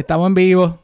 [0.00, 0.78] Estamos en vivo.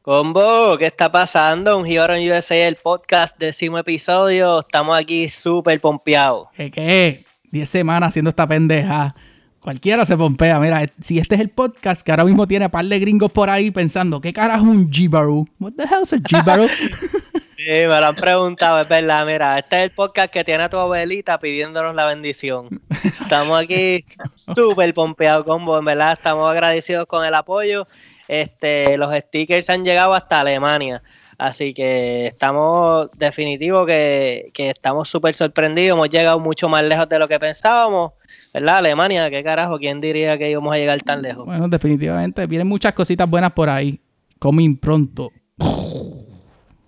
[0.00, 1.76] Combo, ¿qué está pasando?
[1.76, 4.60] Un Hero en USA, el podcast, décimo episodio.
[4.60, 6.48] Estamos aquí súper pompeados.
[6.56, 7.26] ¿Qué qué?
[7.50, 9.14] Diez semanas haciendo esta pendeja.
[9.60, 10.58] Cualquiera se pompea.
[10.58, 13.50] Mira, si este es el podcast que ahora mismo tiene un par de gringos por
[13.50, 15.46] ahí pensando, ¿qué carajo es un Jibaru?
[15.58, 16.68] What the hell is a Jibaru?
[17.62, 19.26] Sí, me lo han preguntado, es verdad.
[19.26, 22.80] Mira, este es el podcast que tiene a tu abuelita pidiéndonos la bendición.
[23.20, 24.02] Estamos aquí
[24.34, 25.78] súper pompeados, combo.
[25.78, 27.86] En verdad, estamos agradecidos con el apoyo.
[28.28, 31.02] Este, los stickers han llegado hasta Alemania.
[31.36, 35.98] Así que estamos definitivos que, que estamos súper sorprendidos.
[35.98, 38.12] Hemos llegado mucho más lejos de lo que pensábamos.
[38.54, 38.78] ¿Verdad?
[38.78, 39.78] Alemania, ¿qué carajo?
[39.78, 41.44] ¿Quién diría que íbamos a llegar tan lejos?
[41.44, 42.46] bueno, definitivamente.
[42.46, 44.00] Vienen muchas cositas buenas por ahí.
[44.38, 45.30] Coming pronto.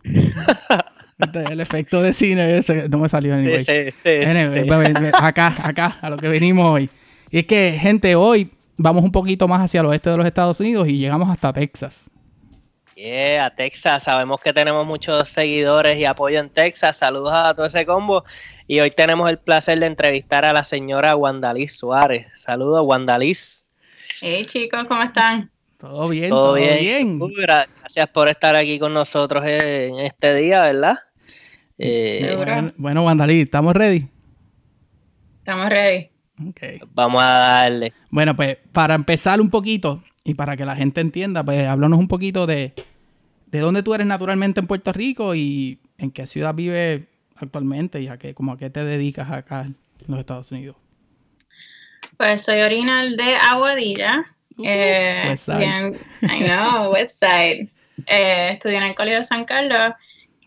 [0.04, 3.64] El efecto de cine ese no me salió anyway.
[3.64, 4.68] Sí, sí, Anyway,
[5.12, 6.90] acá, acá, a lo que venimos hoy.
[7.30, 10.58] Y es que, gente, hoy vamos un poquito más hacia el oeste de los Estados
[10.60, 12.10] Unidos y llegamos hasta Texas.
[12.96, 14.04] Yeah, Texas.
[14.04, 16.96] Sabemos que tenemos muchos seguidores y apoyo en Texas.
[16.96, 18.24] Saludos a todo ese combo.
[18.66, 22.26] Y hoy tenemos el placer de entrevistar a la señora Wandaliz Suárez.
[22.36, 23.68] Saludos, Wandaliz.
[24.20, 25.51] Hey chicos, ¿cómo están?
[25.82, 26.78] Todo bien, Todo todo, bien.
[26.80, 27.18] bien.
[27.18, 30.94] Gra- Gracias por estar aquí con nosotros en este día, ¿verdad?
[31.76, 32.52] Eh, Seguro.
[32.52, 34.06] Bueno, bueno, Vandalí, ¿estamos ready?
[35.38, 36.08] Estamos ready.
[36.48, 36.60] Ok.
[36.94, 37.92] vamos a darle.
[38.10, 42.06] Bueno, pues para empezar un poquito y para que la gente entienda, pues háblanos un
[42.06, 42.74] poquito de,
[43.46, 47.02] de dónde tú eres naturalmente en Puerto Rico y en qué ciudad vives
[47.34, 50.76] actualmente y a qué, como a qué te dedicas acá en los Estados Unidos.
[52.16, 54.24] Pues soy original de Aguadilla.
[54.62, 55.64] Eh, Westside.
[55.64, 57.68] estudié en- I know, Westside.
[58.06, 59.92] Eh, estudié en el Colegio de San Carlos.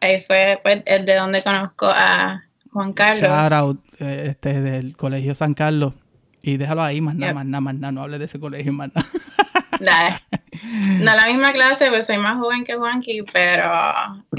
[0.01, 3.21] Ahí fue pues, el de donde conozco a Juan Carlos.
[3.29, 5.93] Shout out eh, este, del Colegio San Carlos.
[6.41, 7.35] Y déjalo ahí, más nada, Yep.
[7.35, 7.91] más nada, más nada.
[7.91, 9.07] No hables de ese colegio, más nada.
[9.79, 10.21] La-
[10.63, 13.71] no la misma clase, pues soy más joven que Juanqui, pero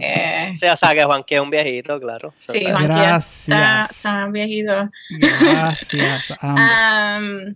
[0.00, 2.32] eh, o sea que Juan que es un viejito, claro.
[2.50, 3.90] Sí, Juanqui está, Gracias.
[3.90, 4.90] está viejito.
[5.10, 6.32] Gracias.
[6.40, 7.48] a ambos.
[7.48, 7.54] Um,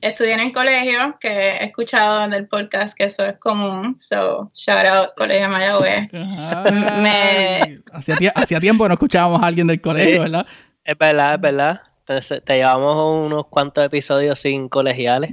[0.00, 3.96] estudié en el colegio, que he escuchado del podcast que eso es común.
[3.98, 6.12] So, shout out Colegio Mayagüez.
[7.02, 10.18] me- Hacía, tie- hacía tiempo no escuchábamos a alguien del colegio, Sí.
[10.18, 10.46] ¿verdad?
[10.84, 11.82] Es verdad, es verdad.
[12.00, 15.30] Entonces, te llevamos unos cuantos episodios sin colegiales.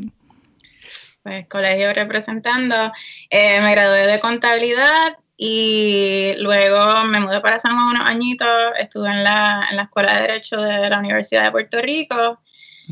[1.24, 2.92] Pues colegio representando.
[3.30, 8.48] Eh, me gradué de contabilidad y luego me mudé para San Juan unos añitos.
[8.80, 12.40] Estuve en la, en la Escuela de Derecho de la Universidad de Puerto Rico.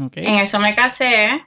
[0.01, 0.17] Ok.
[0.17, 1.45] En eso me casé.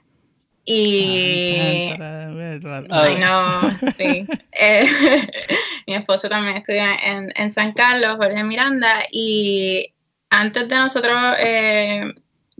[0.71, 1.89] Y.
[1.89, 4.27] I know, sí.
[4.61, 4.85] Eh,
[5.87, 9.93] mi esposo también estudia en, en San Carlos, Jorge Miranda, y
[10.29, 12.13] antes de nosotros eh,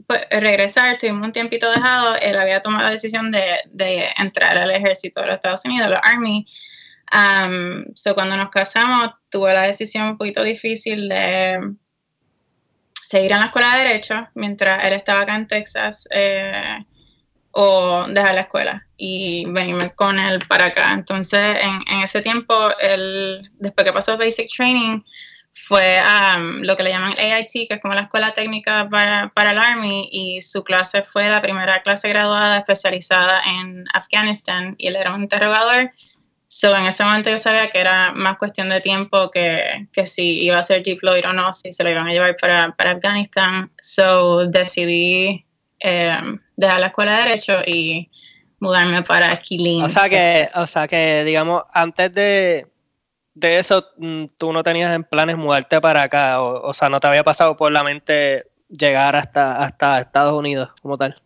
[0.07, 4.71] pues, regresar, tuvimos un tiempito dejado, él había tomado la decisión de, de entrar al
[4.71, 6.47] ejército de los Estados Unidos, los Army.
[7.11, 11.75] Um, so cuando nos casamos, tuve la decisión un poquito difícil de
[13.03, 16.07] seguir en la escuela de Derecho mientras él estaba acá en Texas.
[16.11, 16.85] eh,
[17.51, 20.91] o dejar la escuela y venirme con él para acá.
[20.93, 25.01] Entonces, en, en ese tiempo, él, después que pasó Basic Training,
[25.53, 29.51] fue a lo que le llaman AIT, que es como la escuela técnica para, para
[29.51, 34.95] el Army, y su clase fue la primera clase graduada especializada en Afganistán, y él
[34.95, 35.91] era un interrogador.
[36.47, 40.43] So, en ese momento yo sabía que era más cuestión de tiempo que, que si
[40.43, 43.71] iba a ser deployed o no, si se lo iban a llevar para, para Afganistán.
[43.79, 45.45] So, decidí
[45.79, 46.17] eh,
[46.59, 48.09] dejar la escuela de Derecho y
[48.59, 49.83] mudarme para Killeen.
[49.83, 52.67] O sea que, o sea que, digamos, antes de,
[53.33, 56.99] de eso, mm, tú no tenías en planes mudarte para acá, o, o sea, no
[56.99, 61.21] te había pasado por la mente llegar hasta, hasta Estados Unidos como tal.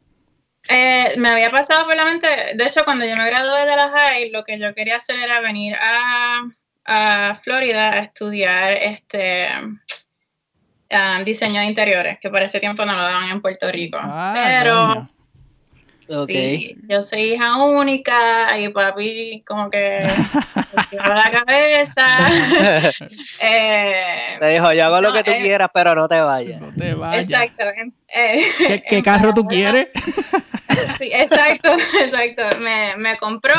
[0.70, 3.90] Eh, me había pasado por la mente, de hecho, cuando yo me gradué de la
[3.90, 6.44] high, lo que yo quería hacer era venir a,
[6.86, 9.48] a Florida a estudiar este
[10.90, 13.98] ah, diseño de interiores, que por ese tiempo no lo daban en Puerto Rico.
[14.02, 15.13] Ah, Pero coño.
[16.28, 19.80] Sí, yo soy hija única y papi como que
[20.76, 22.06] me tiró la cabeza.
[23.42, 26.60] Eh, Te dijo, yo hago lo que tú eh, quieras, pero no te vayas.
[26.62, 27.26] No te vayas.
[27.30, 27.64] Exacto.
[28.08, 29.88] eh, ¿Qué, qué en carro tú quieres?
[31.00, 31.72] Sí, exacto,
[32.04, 32.60] exacto.
[32.60, 33.54] Me, me compró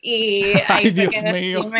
[0.00, 1.70] y ahí Ay, fue Dios que mío.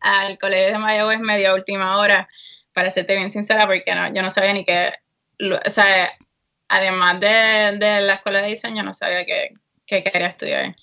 [0.00, 2.28] al colegio de Mayagüez media última hora,
[2.72, 4.92] para serte bien sincera, porque no, yo no sabía ni que,
[5.38, 6.10] lo- o sea,
[6.72, 9.54] además de, de la escuela de diseño, no sabía que,
[9.86, 10.74] que quería estudiar.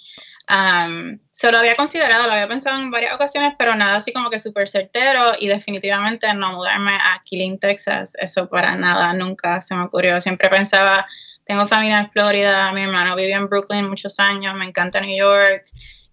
[0.49, 4.29] Um, se lo había considerado, lo había pensado en varias ocasiones, pero nada así como
[4.29, 9.75] que súper certero y definitivamente no mudarme a Killeen, Texas, eso para nada, nunca se
[9.75, 10.19] me ocurrió.
[10.19, 11.05] Siempre pensaba,
[11.45, 15.65] tengo familia en Florida, mi hermano vivió en Brooklyn muchos años, me encanta New York,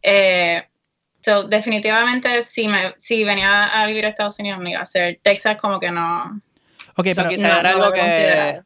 [0.08, 0.62] Eh,
[1.20, 5.19] so, definitivamente, si, me, si venía a vivir a Estados Unidos, me iba a hacer
[5.22, 6.40] Texas como que no.
[6.96, 8.61] Ok, pero quizás era algo que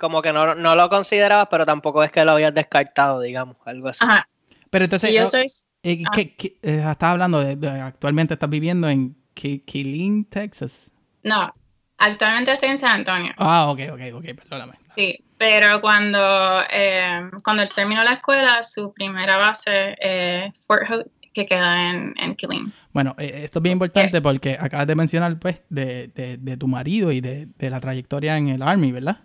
[0.00, 4.02] como que no, lo considerabas, pero tampoco es que lo habías descartado, digamos, algo así.
[4.02, 4.26] Ajá.
[4.70, 5.46] Pero entonces, yo soy...
[5.82, 10.90] Eh, ¿qué, eh, estás hablando de, actualmente estás viviendo en Killeen, Texas.
[11.22, 11.54] No,
[11.98, 13.32] actualmente estoy en San Antonio.
[13.36, 14.72] Ah, ok, ok, ok, perdóname.
[14.96, 21.46] Sí, pero cuando, eh, cuando terminó la escuela, su primera base es Fort Hood, que
[21.46, 22.72] queda en, en Killeen.
[22.92, 26.08] Bueno, esto es bien importante porque acabas de mencionar, pues, de,
[26.38, 29.18] de tu marido y de, la trayectoria en el Army, ¿verdad?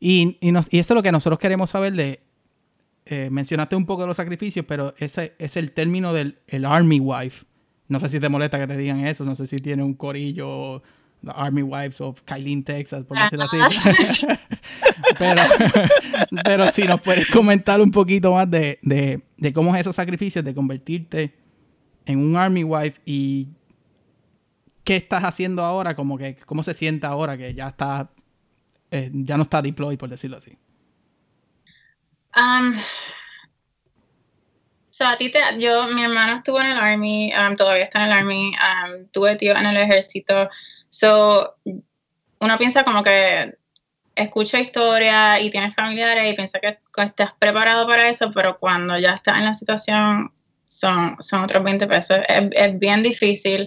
[0.00, 2.20] Y, y, eso es lo que nosotros queremos saber de...
[3.04, 7.00] Eh, mencionaste un poco de los sacrificios, pero ese es el término del el Army
[7.00, 7.44] Wife.
[7.88, 10.82] No sé si te molesta que te digan eso, no sé si tiene un corillo,
[11.24, 13.58] the Army Wives of Kylene, Texas, por decirlo así.
[15.18, 15.42] pero,
[16.44, 20.44] pero si nos puedes comentar un poquito más de, de, de cómo es esos sacrificios,
[20.44, 21.34] de convertirte
[22.06, 23.48] en un Army Wife y
[24.84, 28.08] qué estás haciendo ahora, como que cómo se siente ahora que ya estás
[28.92, 30.56] eh, ya no está deployed, por decirlo así?
[32.36, 32.74] Um,
[34.90, 38.10] so a ti te, yo, mi hermano estuvo en el Army, um, todavía está en
[38.10, 40.50] el Army, um, tuve tío en el ejército.
[40.90, 43.56] So, uno piensa como que
[44.14, 49.14] escucha historia y tienes familiares y piensa que estás preparado para eso, pero cuando ya
[49.14, 50.32] estás en la situación
[50.66, 52.18] son, son otros 20 pesos.
[52.28, 53.66] Es, es bien difícil.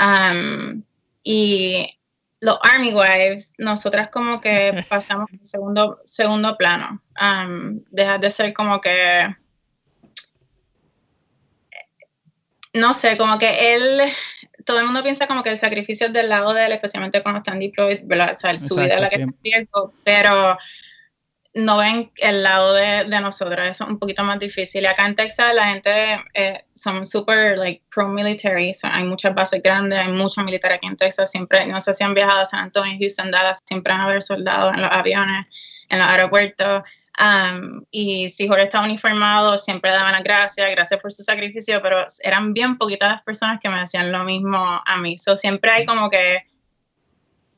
[0.00, 0.82] Um,
[1.22, 1.97] y
[2.40, 7.00] los Army Wives, nosotras como que pasamos en segundo, segundo plano.
[7.20, 9.28] Um, deja de ser como que.
[12.74, 14.02] No sé, como que él.
[14.64, 17.38] Todo el mundo piensa como que el sacrificio es del lado de él, especialmente cuando
[17.38, 18.34] están deployed, ¿verdad?
[18.34, 19.68] O sea, su vida es la que está en
[20.04, 20.58] pero
[21.58, 24.86] no ven el lado de, de nosotros, eso es un poquito más difícil.
[24.86, 30.12] Acá en Texas la gente eh, son súper like pro-military, hay muchas bases grandes, hay
[30.12, 33.32] mucho militar aquí en Texas, siempre, no sé si han viajado a San Antonio, Houston,
[33.32, 35.46] Dallas, siempre van a haber soldados en los aviones,
[35.88, 36.82] en los aeropuertos.
[37.20, 42.06] Um, y si Jorge estaba uniformado, siempre daban las gracias, gracias por su sacrificio, pero
[42.22, 45.18] eran bien poquitas las personas que me decían lo mismo a mí.
[45.18, 46.46] So, siempre hay como que.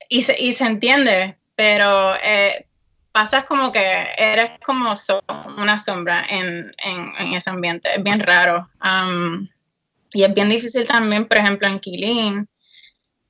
[0.08, 2.66] Y se, y se entiende, pero eh,
[3.12, 4.94] pasas como que eres como
[5.58, 6.74] una sombra en,
[7.34, 7.88] ese ambiente.
[7.94, 8.68] Es bien raro.
[8.82, 9.48] Um,
[10.12, 12.48] y es bien difícil también, por ejemplo, en Killeen,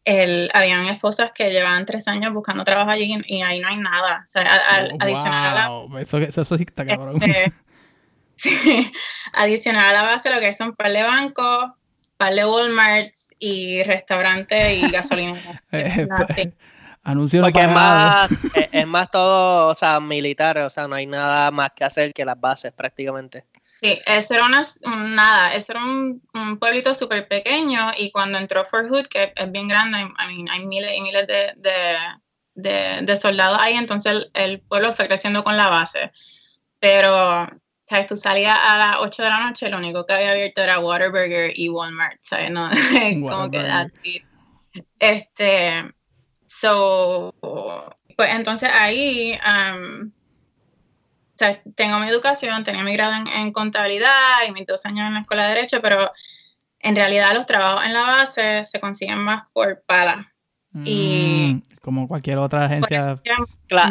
[0.04, 4.24] el, habían esposas que llevaban tres años buscando trabajo allí y, ahí no hay nada.
[4.26, 7.22] O sea, oh, adicional a la, eso, eso, sí está cabrón.
[7.22, 7.52] Este,
[8.36, 8.92] sí,
[9.34, 11.72] adicional a la base, lo que son par de bancos,
[12.16, 15.38] par de Walmart y restaurantes y gasolina.
[17.00, 18.30] Eh, Anuncio Porque es más,
[18.72, 22.24] es, más todo, o sea, militar, o sea, no hay nada más que hacer que
[22.24, 23.44] las bases prácticamente.
[23.80, 24.60] Sí, eso era una,
[25.08, 26.20] nada, eso era un,
[26.58, 31.00] pueblito súper pequeño y cuando entró Fort Hood, que es bien grande, hay miles y
[31.00, 31.26] miles
[32.54, 36.12] de, soldados ahí, entonces el, pueblo fue creciendo con la base.
[36.78, 37.48] Pero,
[37.86, 38.06] ¿sabes?
[38.06, 41.52] Tú salías a las 8 de la noche, lo único que había abierto era Waterburger
[41.58, 42.50] y Walmart, ¿sabes?
[42.50, 42.70] No,
[43.28, 44.22] como que así.
[44.98, 45.90] Este,
[46.52, 47.32] So,
[48.16, 50.10] pues entonces ahí, um,
[51.76, 54.10] tengo mi educación, tenía mi grado en, contabilidad
[54.46, 56.10] y mis dos años en la escuela de Derecho, pero
[56.80, 60.26] en realidad los trabajos en la base se consiguen más por pala.
[60.84, 63.20] y mm, como cualquier otra agencia.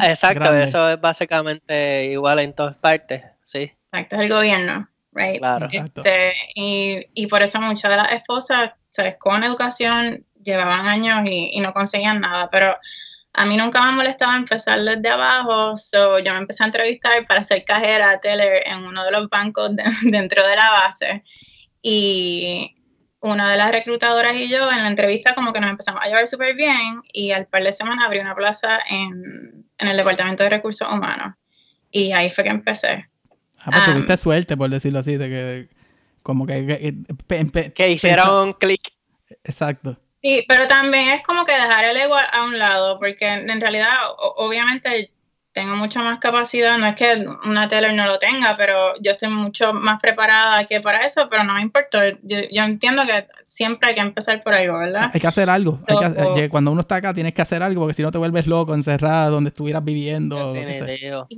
[0.04, 3.72] exacto, eso es básicamente igual en todas partes, sí.
[3.92, 5.40] Exacto, es el gobierno, right?
[5.40, 5.68] Claro.
[5.72, 9.16] Este, y, y por eso muchas de las esposas, ¿sabes?
[9.18, 12.76] Con educación llevaban años y, no conseguían nada, pero
[13.34, 17.44] a mí nunca me molestaba empezar desde abajo, so yo me empecé a entrevistar para
[17.44, 19.72] ser cajera teller en uno de los bancos
[20.04, 21.24] dentro de la base
[21.82, 22.76] y
[23.22, 26.26] una de las reclutadoras y yo en la entrevista como que nos empezamos a llevar
[26.28, 30.88] súper bien y al par de semanas abrí una plaza en, el Departamento de Recursos
[30.92, 31.36] Humanos
[31.92, 33.10] y ahí fue que empecé.
[33.60, 35.70] Ah, pues tuviste suerte, por decirlo así, de que
[36.24, 37.04] como que...
[37.28, 38.94] Que, que hicieron clic.
[39.44, 39.98] Exacto.
[40.22, 43.90] Sí, pero también es como que dejar el ego a un lado, porque en realidad,
[44.38, 45.12] obviamente,
[45.52, 49.30] tengo mucha más capacidad, no es que una teller no lo tenga, pero yo estoy
[49.30, 52.02] mucho más preparada que para eso, pero no me importa.
[52.22, 55.10] Yo, entiendo que siempre hay que empezar por algo, ¿verdad?
[55.14, 55.80] Hay que hacer algo.
[56.50, 59.30] cuando uno está acá tienes que hacer algo, porque si no te vuelves loco, encerrada,
[59.30, 60.54] donde estuvieras viviendo.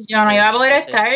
[0.07, 1.09] Yo no iba a poder estar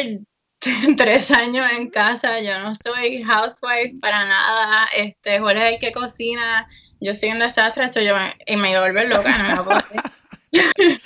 [0.97, 5.91] tres años en casa, yo no soy housewife para nada, este, Jorge es el que
[5.91, 6.67] cocina,
[7.05, 9.81] yo soy un desastre, yo, y me iba loca, no me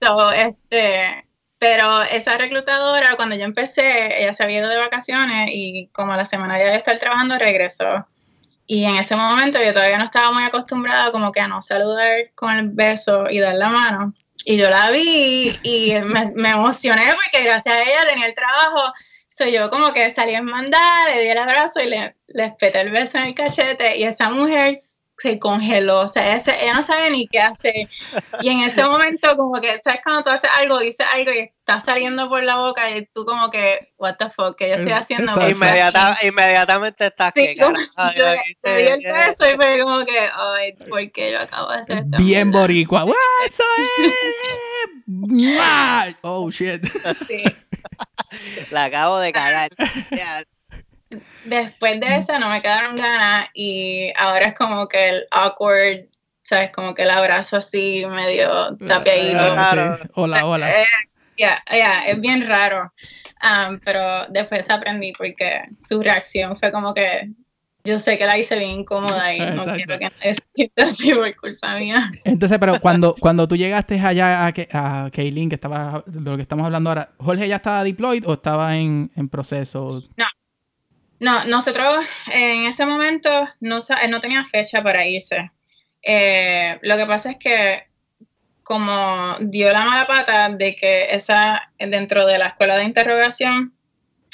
[0.00, 1.24] so, este,
[1.58, 6.24] Pero esa reclutadora, cuando yo empecé, ella se había ido de vacaciones y como la
[6.24, 8.06] semana ya de estar trabajando, regresó.
[8.66, 12.30] Y en ese momento yo todavía no estaba muy acostumbrada como que a no saludar
[12.34, 14.14] con el beso y dar la mano.
[14.44, 18.92] Y yo la vi y me emocioné porque gracias a ella tenía el trabajo.
[19.38, 22.80] Soy yo como que salí en mandada, le di el abrazo y le, le espeté
[22.80, 24.74] el beso en el cachete y esa mujer
[25.16, 27.88] se congeló, o sea, ella, no sabe ni qué hacer.
[28.40, 30.00] Y en ese momento, como que, ¿sabes?
[30.02, 33.48] Cuando tú haces algo, dices algo y está saliendo por la boca y tú como
[33.48, 35.32] que, what the fuck, que yo estoy haciendo.
[36.22, 37.70] inmediatamente estás sí, que, yo,
[38.60, 41.98] te di el beso y fue como que, ay, ¿por qué yo acabo de hacer
[41.98, 42.18] esto?
[42.18, 43.04] Bien boricua,
[43.46, 43.64] ¡eso
[44.02, 44.12] es!
[46.22, 46.84] oh, shit.
[47.26, 47.44] Sí.
[48.70, 49.70] La acabo de cagar
[51.44, 56.06] después de eso no me quedaron ganas y ahora es como que el awkward,
[56.42, 56.70] ¿sabes?
[56.72, 59.54] Como que el abrazo así medio tapiadito.
[60.14, 60.82] Hola, hola.
[60.82, 60.86] Eh,
[61.36, 62.92] ya, ya, es bien raro.
[63.40, 67.30] Um, pero después aprendí porque su reacción fue como que
[67.88, 71.76] yo sé que la hice bien incómoda y no quiero que nadie así por culpa
[71.76, 72.10] mía.
[72.24, 76.42] Entonces, pero cuando, cuando tú llegaste allá a, a Kaylin, que estaba de lo que
[76.42, 80.02] estamos hablando ahora, ¿Jorge ya estaba deployed o estaba en, en proceso?
[80.16, 80.26] No,
[81.20, 83.30] no, nosotros en ese momento
[83.60, 83.78] no,
[84.08, 85.50] no tenía fecha para irse.
[86.02, 87.88] Eh, lo que pasa es que
[88.62, 93.74] como dio la mala pata de que esa dentro de la escuela de interrogación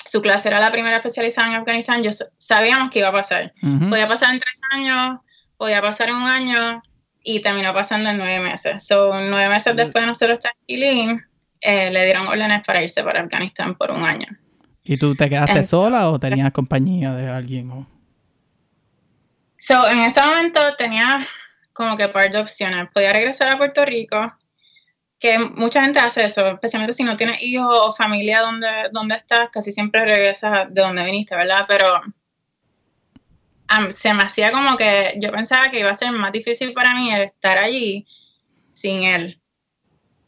[0.05, 3.53] su clase era la primera especializada en Afganistán, yo sabíamos que iba a pasar.
[3.89, 5.21] Podía pasar en tres años,
[5.57, 6.83] podía pasar en un año
[7.23, 8.87] y terminó pasando en nueve meses.
[8.87, 11.25] Son nueve meses después de nosotros estar en
[11.61, 14.27] eh, le dieron órdenes para irse para Afganistán por un año.
[14.83, 17.87] ¿Y tú te quedaste sola o tenías compañía de alguien?
[19.59, 21.19] So, en ese momento tenía
[21.73, 22.89] como que par de opciones.
[22.93, 24.35] Podía regresar a Puerto Rico,
[25.25, 29.49] que mucha gente hace eso, especialmente si no tienes hijos o familia donde, donde estás,
[29.51, 31.65] casi siempre regresas de donde viniste, ¿verdad?
[31.67, 31.99] Pero
[33.89, 37.11] se me hacía como que yo pensaba que iba a ser más difícil para mí
[37.11, 38.07] estar allí
[38.75, 39.41] sin él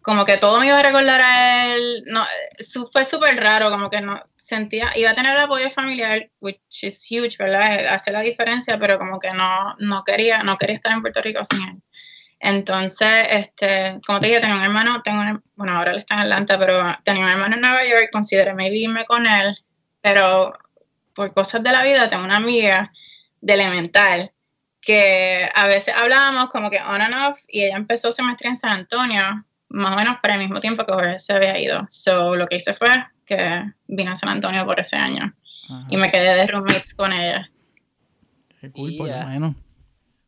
[0.00, 2.04] como que todo me iba a recordar a él.
[2.06, 2.24] No,
[2.92, 7.04] fue súper raro, como que no sentía, iba a tener el apoyo familiar, which is
[7.10, 7.88] huge, ¿verdad?
[7.88, 11.40] Hace la diferencia, pero como que no, no quería, no quería estar en Puerto Rico
[11.50, 11.82] sin él.
[12.46, 16.56] Entonces, este, como te dije, tenía un hermano, tengo bueno, ahora él está en Atlanta,
[16.56, 19.58] pero tenía un hermano en Nueva York, consideré irme con él,
[20.00, 20.52] pero
[21.12, 22.92] por cosas de la vida tengo una amiga
[23.40, 24.30] de elemental
[24.80, 28.70] que a veces hablábamos como que on and off y ella empezó semestre en San
[28.70, 31.84] Antonio más o menos para el mismo tiempo que Jorge se había ido.
[31.90, 32.90] So, lo que hice fue
[33.24, 35.34] que vine a San Antonio por ese año
[35.88, 37.50] y me quedé de roommates con ella.
[38.60, 39.56] Qué cool, por lo menos.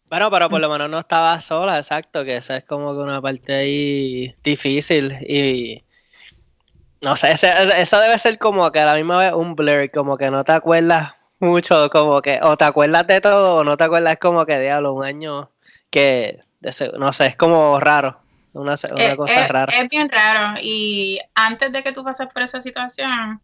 [0.08, 3.20] Bueno, pero por lo menos no estaba sola, exacto, que esa es como que una
[3.20, 5.82] parte ahí difícil y
[7.00, 10.30] no sé, eso debe ser como que a la misma vez un blur, como que
[10.30, 14.16] no te acuerdas mucho, como que o te acuerdas de todo o no te acuerdas
[14.16, 15.50] como que diablo, un año
[15.90, 16.40] que,
[16.98, 18.20] no sé, es como raro.
[18.54, 19.72] Una, eh, cosa es, rara.
[19.72, 20.58] Es bien raro.
[20.60, 23.40] Y antes de que tú pases por esa situación,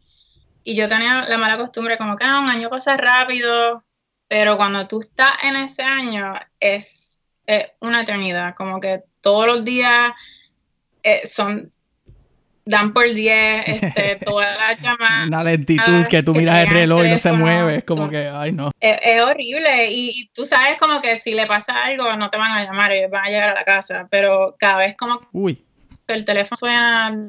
[0.65, 3.85] y yo tenía la mala costumbre como que ah, un año pasa rápido,
[4.29, 7.21] pero cuando tú estás en ese año es,
[7.81, 10.13] una eternidad, como que todos los días
[11.03, 11.71] eh, son
[12.65, 15.29] dan por 10, este, todas las llamadas.
[15.29, 18.53] Una lentitud que tú miras el reloj y no se mueve, es como que, ay
[18.53, 18.71] no.
[18.81, 22.65] Es, horrible y, tú sabes como que si le pasa algo no te van a
[22.65, 25.65] llamar, ellos van a llegar a la casa, pero cada vez como Uy.
[26.07, 27.27] que el teléfono suena,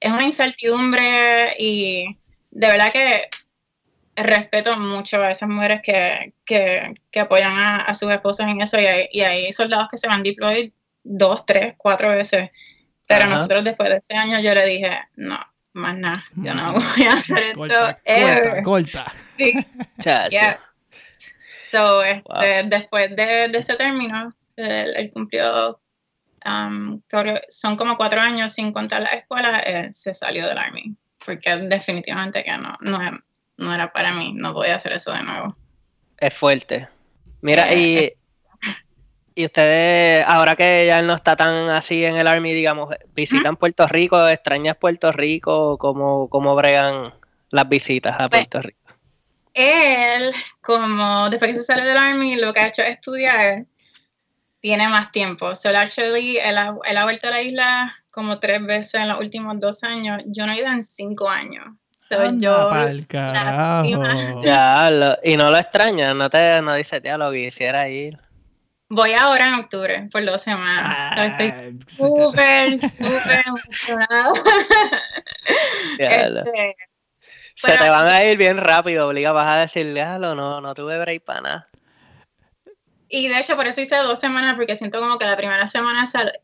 [0.00, 2.18] es una incertidumbre y
[2.50, 3.28] de verdad que
[4.16, 8.80] respeto mucho a esas mujeres que, que, que apoyan a, a, sus esposos en eso
[8.80, 10.70] y hay, y hay soldados que se van deployed
[11.02, 12.50] dos, tres, cuatro veces
[13.06, 15.38] pero nosotros después de ese año yo le dije, no,
[15.74, 17.58] más nada, yo no voy a hacer esto.
[17.58, 19.12] Corta, corta, corta.
[19.36, 19.52] Sí.
[21.70, 25.80] So, este, después de, de, ese término, él, cumplió,
[26.46, 27.00] um,
[27.48, 30.94] son como cuatro años sin contar la escuela, él se salió del Army,
[31.24, 32.98] porque definitivamente que no, no,
[33.56, 35.56] no era para mí, no voy a hacer eso de nuevo.
[36.18, 36.88] Es fuerte.
[37.40, 38.24] Mira, eh, y
[39.36, 43.86] y ustedes, ahora que ya no está tan así en el Army, digamos, ¿visitan Puerto
[43.88, 44.28] Rico?
[44.28, 45.76] ¿Extrañas Puerto Rico?
[45.76, 47.12] ¿Cómo, cómo bregan
[47.50, 48.78] las visitas a pues, Puerto Rico?
[49.54, 53.66] Él, como después que se sale del Army, lo que ha hecho es estudiar,
[54.60, 55.52] tiene más tiempo.
[55.56, 59.18] So, actually, él ha, él ha vuelto a la isla como tres veces en los
[59.18, 60.22] últimos dos años.
[60.26, 61.64] Yo no he ido en cinco años.
[62.38, 62.70] Yo,
[63.08, 64.42] carajo.
[64.42, 68.18] Ya, y no lo extraña, no te no dice, tía, lo quisiera ir.
[68.88, 71.16] Voy ahora en octubre, por dos semanas.
[71.16, 74.32] estoy Ah, súper, súper emocionada.
[75.98, 76.76] Este,
[77.56, 80.74] Se pero- te van a ir bien rápido, obliga, vas a decir, déjalo, no, no
[80.74, 81.68] tuve break para nada.
[83.08, 86.04] y de hecho, por eso hice dos semanas, porque siento como que la primera semana
[86.06, 86.40] sal-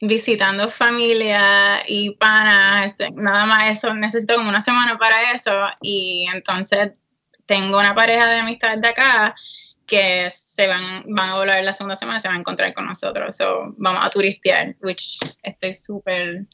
[0.00, 5.52] visitando familia y panas, este, nada más eso, necesito como una semana para eso.
[5.80, 6.98] Y entonces
[7.46, 9.34] tengo una pareja de amistades de acá
[9.86, 13.36] que se van, van a volar la segunda semana, se van a encontrar con nosotros.
[13.36, 16.44] So, vamos a turistear, which estoy súper,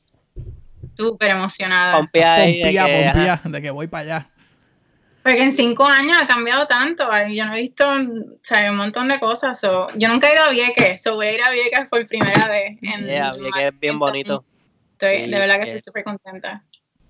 [0.94, 1.92] súper emocionada.
[1.92, 4.31] De que, pompía, de que voy para allá.
[5.22, 7.04] Porque en cinco años ha cambiado tanto.
[7.30, 9.60] Yo no he visto o sea, un montón de cosas.
[9.60, 11.02] so, yo nunca he ido a Vieques.
[11.02, 12.78] So voy a ir a Vieques por primera vez.
[12.82, 14.44] En Yeah, vi que es bien bonito.
[14.94, 15.74] Estoy, Sí, de verdad que eh.
[15.74, 16.62] estoy súper contenta.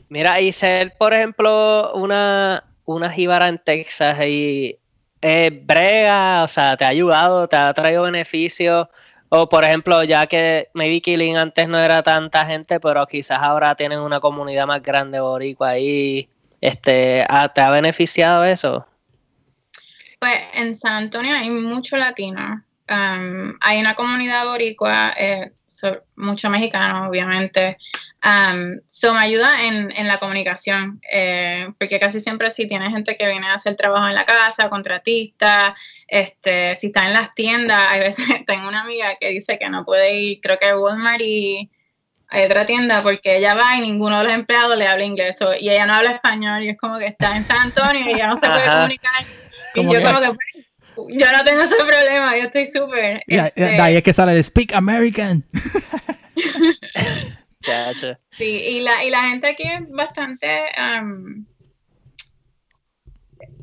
[0.09, 4.79] Mira, y ser, por ejemplo, una, una jíbara en Texas y
[5.23, 8.89] eh, brega, o sea, te ha ayudado, te ha traído beneficios.
[9.31, 13.75] O, por ejemplo, ya que maybe Killing antes no era tanta gente, pero quizás ahora
[13.75, 16.29] tienen una comunidad más grande boricua ahí.
[16.63, 18.87] Este, ¿Te ha beneficiado eso?
[20.21, 22.65] Pues en San Antonio hay mucho latino.
[22.89, 25.51] Um, hay una comunidad boricua, eh,
[26.15, 27.77] mucho mexicano, obviamente.
[28.25, 28.77] Um,
[29.13, 33.49] me ayuda en, en la comunicación, eh, porque casi siempre si tienes gente que viene
[33.49, 35.75] a hacer trabajo en la casa, contratista,
[36.07, 39.85] este, si está en las tiendas, hay veces tengo una amiga que dice que no
[39.85, 41.69] puede ir, creo que Walmart y
[42.33, 45.55] hay otra tienda porque ella va y ninguno de los empleados le habla inglés o-
[45.55, 48.27] y ella no habla español y es como que está en San Antonio y ella
[48.29, 48.77] no se puede Ajá.
[48.83, 49.13] comunicar.
[49.75, 50.67] Y yo que- como que pues,
[51.19, 53.23] yo no tengo ese problema, yo estoy súper.
[53.27, 55.45] Y ahí- este, de ahí es que sale el Speak American.
[58.37, 60.65] Sí, y la, y la gente aquí es bastante.
[61.01, 61.47] um,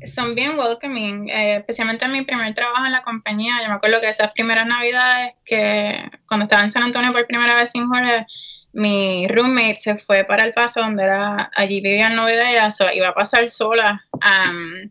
[0.06, 3.58] son bien welcoming, eh, especialmente en mi primer trabajo en la compañía.
[3.62, 7.54] Yo me acuerdo que esas primeras navidades que cuando estaba en San Antonio por primera
[7.54, 8.24] vez sin Jorge,
[8.72, 12.70] mi roommate se fue para el paso donde era, allí vivía el novio de ella,
[12.70, 14.04] so, iba a pasar sola.
[14.14, 14.90] um,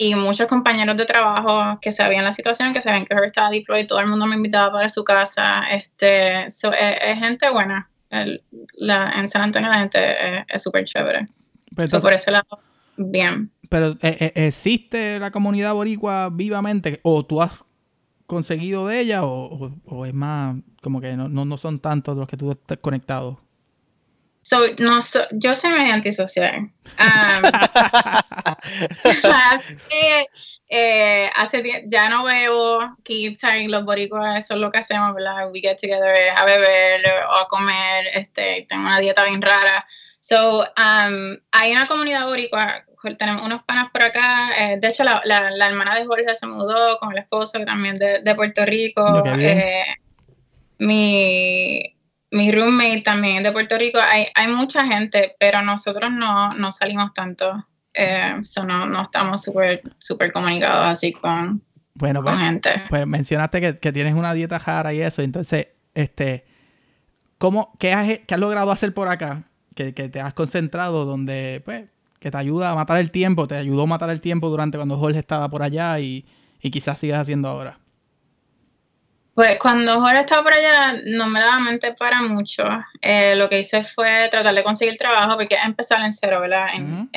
[0.00, 3.86] y muchos compañeros de trabajo que sabían la situación, que sabían que Jorge estaba deployed,
[3.88, 5.62] todo el mundo me invitaba para su casa.
[5.72, 7.90] Este, so, es, es gente buena.
[8.10, 8.42] El-
[8.76, 9.98] la, en San Antonio la gente
[10.38, 11.26] es- es súper chévere.
[11.74, 12.46] Pero, So, por ese lado,
[12.96, 13.50] bien.
[13.68, 17.00] pero, eh, eh, ¿existe la comunidad boricua vivamente?
[17.02, 17.50] ¿O tú has
[18.28, 19.24] conseguido de ella?
[19.24, 22.78] ¿O, o- es más como que no, no, no son tantos los que tú estás
[22.78, 23.40] conectado?
[24.42, 26.58] So, no, so- yo soy medio antisocial.
[26.60, 26.70] Um,
[31.34, 35.50] hace, eh, ya no bebo, keep time, los boricuas, eso es lo que hacemos, ¿verdad?
[35.52, 39.84] We get together a beber o a comer, este, tengo una dieta bien rara.
[40.28, 42.84] So, um, hay una comunidad boricua,
[43.18, 46.46] tenemos unos panas por acá, eh, de hecho la, la, la hermana de Jorge se
[46.46, 49.24] mudó con el esposo también de, de Puerto Rico.
[49.38, 49.84] Eh,
[50.80, 51.96] mi,
[52.30, 54.00] mi roommate también es de Puerto Rico.
[54.02, 57.66] Hay, hay mucha gente, pero nosotros no, no salimos tanto.
[57.94, 61.62] Eh, so no, no estamos súper súper comunicados así con,
[61.94, 62.82] Bueno, con pues, gente.
[62.90, 65.22] pues mencionaste que, que tienes una dieta rara y eso.
[65.22, 66.44] Entonces, este,
[67.38, 69.47] ¿cómo, qué, has, qué has logrado hacer por acá?
[69.78, 71.84] Que, que te has concentrado donde, pues,
[72.18, 74.98] que te ayuda a matar el tiempo, te ayudó a matar el tiempo durante cuando
[74.98, 76.26] Jorge estaba por allá y,
[76.60, 77.78] y quizás sigas haciendo ahora.
[79.34, 82.64] Pues cuando Jorge estaba por allá no me daba mente para mucho.
[83.00, 86.66] Eh, lo que hice fue tratar de conseguir trabajo porque empezar en cero, ¿verdad?
[86.74, 87.08] En,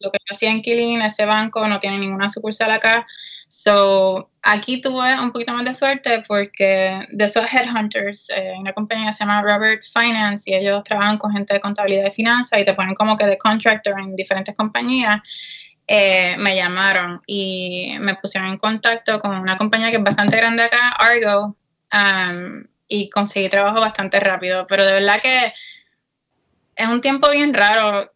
[0.00, 3.06] lo que yo hacía en Killing, ese banco no tiene ninguna sucursal acá.
[3.48, 9.06] So, aquí tuve un poquito más de suerte porque de esos headhunters, eh, una compañía
[9.06, 12.64] que se llama Robert Finance y ellos trabajan con gente de contabilidad y finanzas y
[12.66, 15.20] te ponen como que de contractor en diferentes compañías.
[15.86, 20.64] Eh, me llamaron y me pusieron en contacto con una compañía que es bastante grande
[20.64, 21.56] acá, Argo,
[21.94, 24.66] um, y conseguí trabajo bastante rápido.
[24.66, 25.54] Pero de verdad que
[26.76, 28.12] es un tiempo bien raro.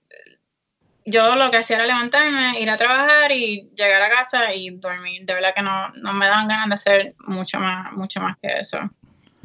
[1.05, 5.25] Yo lo que hacía era levantarme, ir a trabajar y llegar a casa y dormir.
[5.25, 8.49] De verdad que no, no me daban ganas de hacer mucho más, mucho más que
[8.61, 8.79] eso.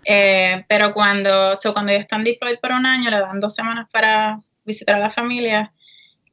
[0.05, 3.87] Eh, pero cuando, so cuando ya están deployed por un año, le dan dos semanas
[3.91, 5.73] para visitar a la familia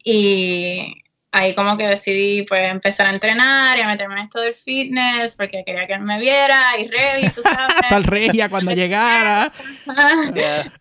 [0.05, 1.04] y
[1.35, 5.35] ahí como que decidí pues empezar a entrenar y a meterme en esto del fitness
[5.35, 7.75] porque quería que él me viera y ready, tú sabes.
[7.88, 9.53] Tal regia cuando llegara.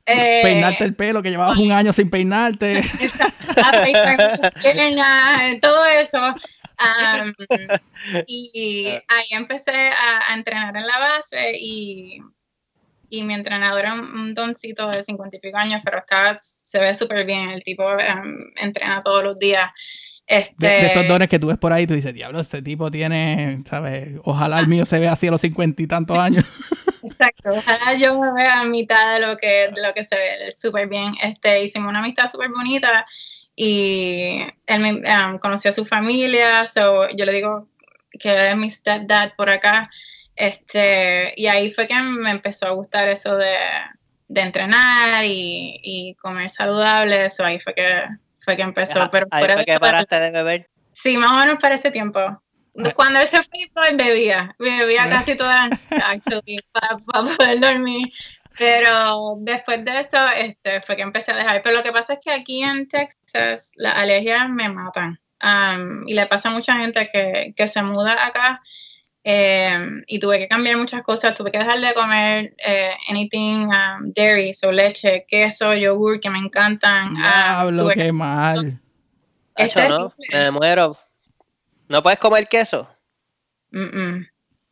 [0.06, 2.84] Eh, peinarte el pelo que llevabas un año sin peinarte.
[5.60, 6.34] todo eso.
[8.28, 12.20] Y ahí empecé a, a entrenar en la base y,
[13.10, 16.80] y mi entrenador era un, un doncito de cincuenta y pico años, pero está, se
[16.80, 19.72] ve súper bien, el tipo am, entrena todos los días.
[20.26, 22.90] Este, De, de esos dones que tú ves por ahí, tú dices, diablo, este tipo
[22.90, 24.20] tiene, ¿sabes?
[24.24, 26.46] Ojalá el mío se vea así a los cincuenta y tantos años.
[27.04, 30.56] Exacto, ojalá yo me vea a mitad de lo que, de lo que se ve
[30.58, 31.14] súper bien.
[31.22, 33.06] Este, hicimos una amistad súper bonita
[33.56, 37.68] y él me um, conoció a su familia, so yo le digo
[38.20, 39.90] que es mi stepdad por acá.
[40.36, 43.56] Este, y ahí fue que me empezó a gustar eso de,
[44.30, 48.08] de entrenar y, y comer saludable, eso ahí fue que
[48.44, 49.00] fue que empezó.
[49.00, 50.70] Ajá, pero ahí fue que paraste de beber.
[50.94, 52.20] Sí, más o menos para ese tiempo.
[52.96, 54.56] Cuando él se fue, pues bebía.
[54.58, 58.12] Bebía casi toda la noche, para, para poder dormir.
[58.58, 61.62] Pero después de eso, este, fue que empecé a dejar.
[61.62, 65.20] Pero lo que pasa es que aquí en Texas las alergias me matan.
[65.44, 68.62] Um, y le pasa a mucha gente que, que se muda acá.
[69.24, 71.34] Eh, y tuve que cambiar muchas cosas.
[71.34, 76.40] Tuve que dejar de comer eh, anything um, dairy, so leche, queso, yogur, que me
[76.40, 77.16] encantan.
[77.18, 78.80] Ah, Diablo, tuve qué mal.
[79.56, 80.98] Es Hacho, no, me muero.
[81.88, 82.90] ¿No puedes comer queso?
[83.72, 84.28] Mm, mm.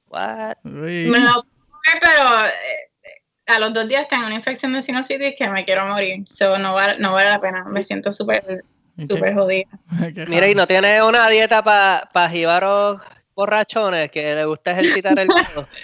[0.08, 0.58] What?
[0.66, 1.08] Uy.
[1.10, 5.36] Me lo puedo comer, pero eh, a los dos días tengo una infección de sinusitis
[5.38, 6.26] que me quiero morir.
[6.28, 7.64] So, no, vale, no vale la pena.
[7.70, 8.64] Me siento súper
[9.08, 9.70] súper jodida.
[10.28, 13.02] Mira, ¿y no tienes una dieta para pa jíbaros
[13.42, 15.68] borrachones que le gusta ejercitar el culo?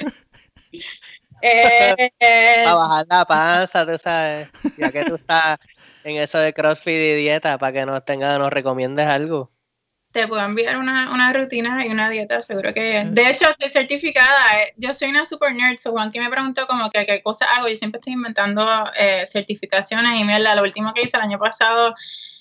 [1.42, 4.50] Eh, Para bajar la panza, tú sabes.
[4.76, 5.60] Ya que tú estás
[6.04, 9.52] en eso de CrossFit y dieta, para que nos tenga, nos recomiendes algo.
[10.12, 13.14] te puedo enviar una, una rutina y una dieta, seguro que es.
[13.14, 14.64] De hecho, estoy certificada.
[14.64, 17.68] eh, Yo soy una super nerd, so Juanqui me preguntó como que qué cosas hago.
[17.68, 18.66] Yo siempre estoy inventando
[18.98, 20.56] eh, certificaciones y mierda.
[20.56, 21.94] Lo último que hice el año pasado,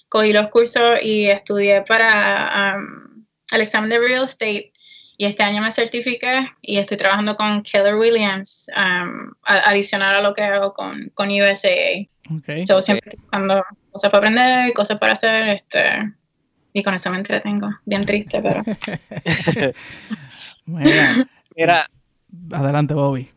[0.08, 4.72] cogí los cursos y estudié para um, el examen de real estate.
[5.18, 10.20] Y este año me certifiqué y estoy trabajando con Keller Williams, um, a- adicional a
[10.20, 12.06] lo que hago con, con USAA.
[12.30, 12.66] Ok.
[12.66, 16.12] So, siempre estoy buscando cosas para aprender, cosas para hacer, este,
[16.72, 17.70] y con eso me entretengo.
[17.86, 18.62] Bien triste, pero.
[20.66, 21.26] Mira,
[21.56, 21.88] Mira,
[22.52, 23.30] adelante, Bobby.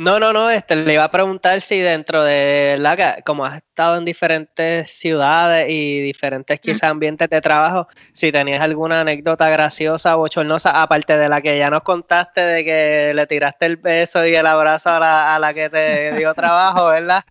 [0.00, 3.98] No, no, no, este, le iba a preguntar si dentro de la como has estado
[3.98, 10.20] en diferentes ciudades y diferentes quizás ambientes de trabajo, si tenías alguna anécdota graciosa o
[10.20, 14.34] bochornosa, aparte de la que ya nos contaste de que le tiraste el beso y
[14.34, 17.22] el abrazo a la, a la que te dio trabajo, ¿verdad?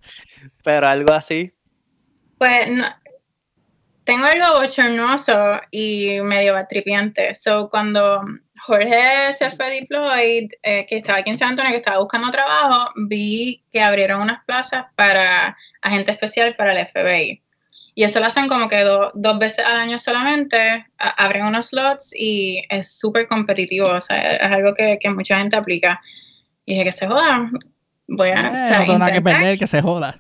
[0.64, 1.52] Pero algo así.
[2.38, 2.96] Pues no-
[4.04, 7.34] tengo algo bochornoso y medio batripiante.
[7.34, 8.24] So, cuando
[8.70, 12.92] Jorge se fue deployed, eh, que estaba aquí en San Antonio, que estaba buscando trabajo,
[12.96, 17.42] vi que abrieron unas plazas para agente especial para el FBI.
[17.96, 21.68] Y eso lo hacen como que do- dos veces al año solamente, a- abren unos
[21.68, 26.00] slots y es súper competitivo, o sea, es algo que, que mucha gente aplica.
[26.66, 27.48] Y dije que se joda,
[28.08, 28.34] voy a...
[28.34, 29.42] Eh, o sea, no tengo nada que intentar.
[29.42, 30.20] perder, que se joda.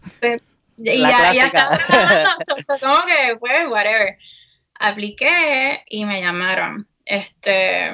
[0.77, 1.77] Y La ya, ya estaba
[2.81, 4.17] como que, pues, whatever.
[4.79, 6.88] Apliqué y me llamaron.
[7.05, 7.91] Este,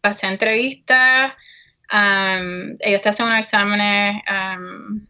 [0.00, 1.32] pasé entrevistas,
[1.92, 5.06] um, ellos te hacen unos exámenes um,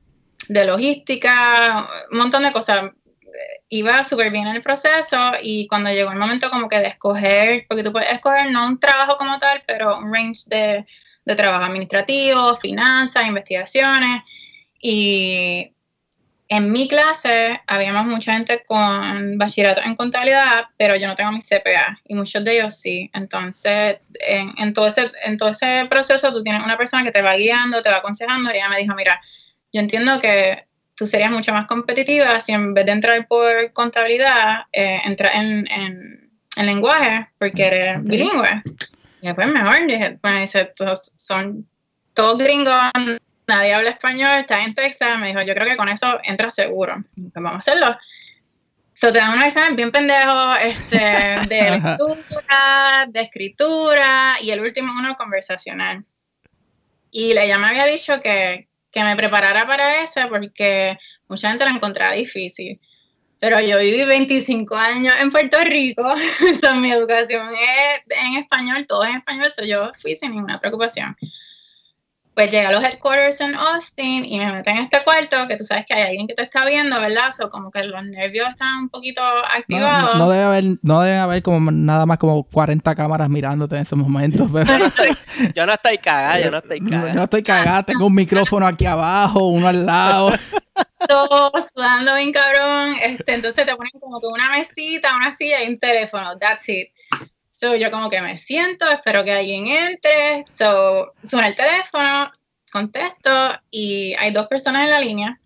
[0.48, 2.90] de logística, un montón de cosas.
[3.68, 7.66] Iba súper bien en el proceso y cuando llegó el momento como que de escoger,
[7.68, 10.85] porque tú puedes escoger no un trabajo como tal, pero un range de,
[11.24, 14.22] de trabajo administrativo, finanzas, investigaciones.
[14.83, 15.72] Y
[16.53, 21.39] en mi clase habíamos mucha gente con bachillerato en contabilidad, pero yo no tengo mi
[21.39, 23.09] CPA y muchos de ellos sí.
[23.15, 27.23] Entonces, en, en, todo ese, en todo ese proceso tú tienes una persona que te
[27.23, 29.21] va guiando, te va aconsejando y ella me dijo, mira,
[29.73, 30.65] yo entiendo que
[30.97, 35.71] tú serías mucho más competitiva si en vez de entrar por contabilidad, eh, entras en,
[35.71, 38.03] en, en, lenguaje porque eres Ok.
[38.07, 38.63] bilingüe.
[39.23, 41.65] Y después mejor, dije, bueno, dice, todos son
[42.13, 42.75] todos gringos,
[43.51, 47.05] nadie habla español, está en Texas, me dijo, yo creo que con eso entras seguro.
[47.15, 47.97] Pues vamos a hacerlo.
[48.95, 50.99] So, te dan unos exámenes bien pendejos este,
[51.49, 56.05] de lectura, de escritura y el último uno conversacional.
[57.11, 61.71] Y ella me había dicho que, que me preparara para ese porque mucha gente lo
[61.71, 62.81] encontraba difícil.
[63.39, 66.15] Pero yo viví 25 años en Puerto Rico,
[66.61, 71.17] so, mi educación es en español, todo en español, so yo fui sin ninguna preocupación
[72.40, 75.64] pues llegué a los headquarters en Austin y me metí en este cuarto que tú
[75.64, 77.31] sabes que hay alguien que te está viendo, ¿verdad?
[77.44, 80.14] O como que los nervios están un poquito No, activados.
[80.14, 83.83] no- no debe haber, no debe haber como nada más como 40 cámaras mirándote en
[83.83, 84.50] esos momentos.
[84.50, 85.09] Pero Yo no estoy,
[85.55, 87.12] yo no estoy cagada, yo no estoy no, cagada.
[87.14, 90.31] yo estoy cagada, tengo un micrófono aquí abajo, uno al lado.
[91.09, 92.94] todo sudando bien cabrón.
[93.03, 96.38] Este, entonces te ponen como que una mesita, una silla y un teléfono.
[96.38, 96.88] That's it.
[97.61, 100.46] So yo como que me siento, espero que alguien entre.
[100.51, 102.33] So suena el teléfono,
[102.73, 105.38] contesto y hay dos personas en la línea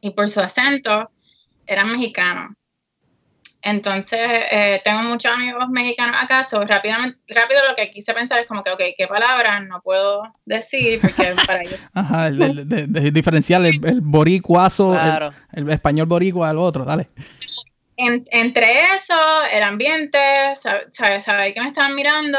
[0.00, 1.10] y por su acento
[1.66, 2.56] eran mexicanos.
[3.60, 8.46] Entonces, eh, tengo muchos amigos mexicanos acá, so rápidamente, rápido lo que quise pensar es
[8.46, 11.00] como que, ok, ¿qué palabras no puedo decir?
[11.00, 11.80] Porque para ellos...
[11.94, 14.94] Ajá, el, de, de, diferenciar el, boricuazo,
[15.52, 17.08] el, español boricua al otro, dale.
[17.96, 19.14] Entre eso,
[19.52, 20.18] el ambiente,
[20.56, 22.38] saber, que me estaban mirando,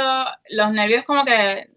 [0.50, 1.70] los nervios como que eh,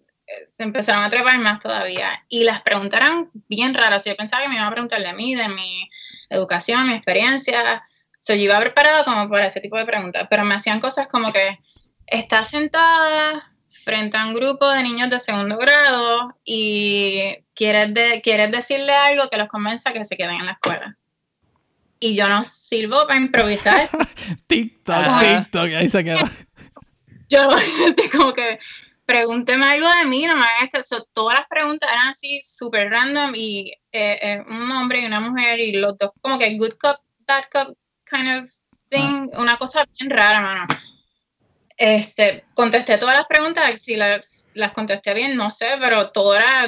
[0.51, 2.25] se empezaron a trepar más todavía.
[2.29, 4.05] Y las preguntas eran bien raras.
[4.05, 5.89] Yo pensaba que me iban a preguntar de mí, de mi
[6.31, 7.83] educación, mi experiencia
[8.29, 11.33] So, yo iba preparado como para ese tipo de preguntas, pero me hacían cosas como
[11.33, 11.59] que
[12.07, 18.93] estás sentada frente a un grupo de niños de segundo grado y quieres, quieres decirle
[18.93, 20.99] algo que los convenza que se queden en la escuela.
[22.01, 23.91] Y yo no sirvo para improvisar.
[24.47, 26.31] TikTok, TikTok, ahí se queda.
[27.29, 27.49] Yo
[28.13, 28.59] como que
[29.05, 31.07] pregúnteme algo de mí, no me hagan esto.
[31.13, 35.61] todas las preguntas eran así súper random y eh, eh, un hombre y una mujer
[35.61, 38.51] y los dos como que good cop, bad cop, kind of
[38.89, 40.67] thing, una cosa bien rara, mano.
[41.77, 46.67] Este, contesté todas las preguntas, si las, las contesté bien, no sé, pero todo era,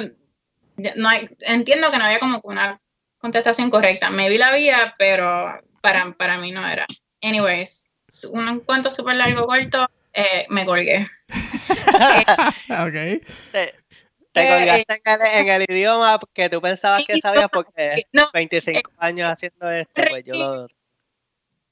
[0.95, 2.79] no hay, entiendo que no había como una
[3.21, 4.09] contestación correcta.
[4.09, 6.85] Me vi la vía, pero para, para mí no era.
[7.21, 7.83] Anyways,
[8.31, 11.05] un cuento súper largo, corto, eh, me colgué.
[12.69, 13.23] ok.
[13.51, 13.75] Te,
[14.31, 19.69] te colgaste eh, en, el, idioma que tú pensabas que sabías porque 25 años haciendo
[19.69, 20.67] esto, pues yo lo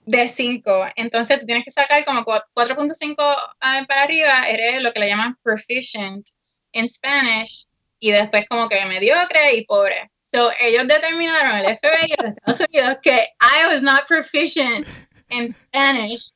[0.10, 0.88] de 5.
[0.96, 3.16] Entonces tú tienes que sacar como 4.5
[3.62, 6.28] ah, para arriba, eres lo que le llaman proficient
[6.72, 7.68] en Spanish
[8.00, 10.10] y después como que mediocre y pobre.
[10.32, 14.86] So ellos determinaron, el FBI de Estados Unidos, que I was not proficient
[15.30, 16.32] in Spanish,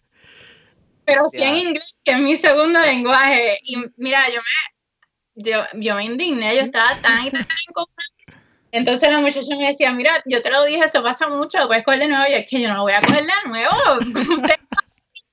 [1.06, 3.60] pero sí en inglés, que es mi segundo lenguaje.
[3.63, 7.45] Y mira, yo me, yo, yo me indigné, yo estaba tan y tan
[8.73, 11.99] entonces la muchacha me decía, mira, yo te lo dije, eso pasa mucho, puedes coger
[11.99, 12.23] de nuevo.
[12.27, 13.71] Y es que yo no lo voy a coger de nuevo.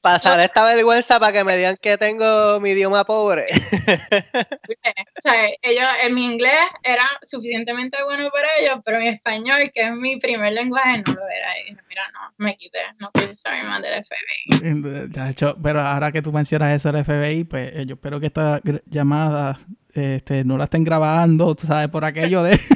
[0.01, 3.47] Pasar esta vergüenza para que me digan que tengo mi idioma pobre.
[3.51, 9.83] o sea, ellos, en mi inglés era suficientemente bueno para ellos, pero mi español, que
[9.83, 11.59] es mi primer lenguaje, no lo era.
[11.59, 15.13] Y dije, mira, no, me quité, no quise saber más del FBI.
[15.63, 19.61] Pero ahora que tú mencionas eso del FBI, pues eh, yo espero que esta llamada
[19.93, 21.89] este, no la estén grabando, ¿sabes?
[21.89, 22.59] Por aquello de...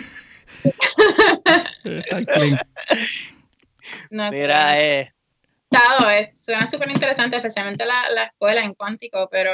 [4.11, 5.14] Mira, eh.
[6.33, 9.51] Suena súper interesante, especialmente la, la, escuela en cuántico, pero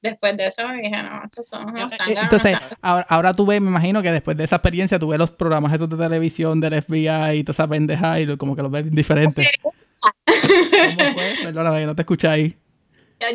[0.00, 3.60] después de eso dije, no, estos son unos eh, eh, Entonces, ahora, ahora, tú ves,
[3.60, 6.82] me imagino que después de esa experiencia tú ves los programas esos de televisión del
[6.82, 9.48] FBI y toda esa pendeja y como que los ves diferentes.
[9.60, 9.74] ¿Cómo
[11.14, 11.34] fue?
[11.44, 12.56] Perdóname, no te escuché ahí.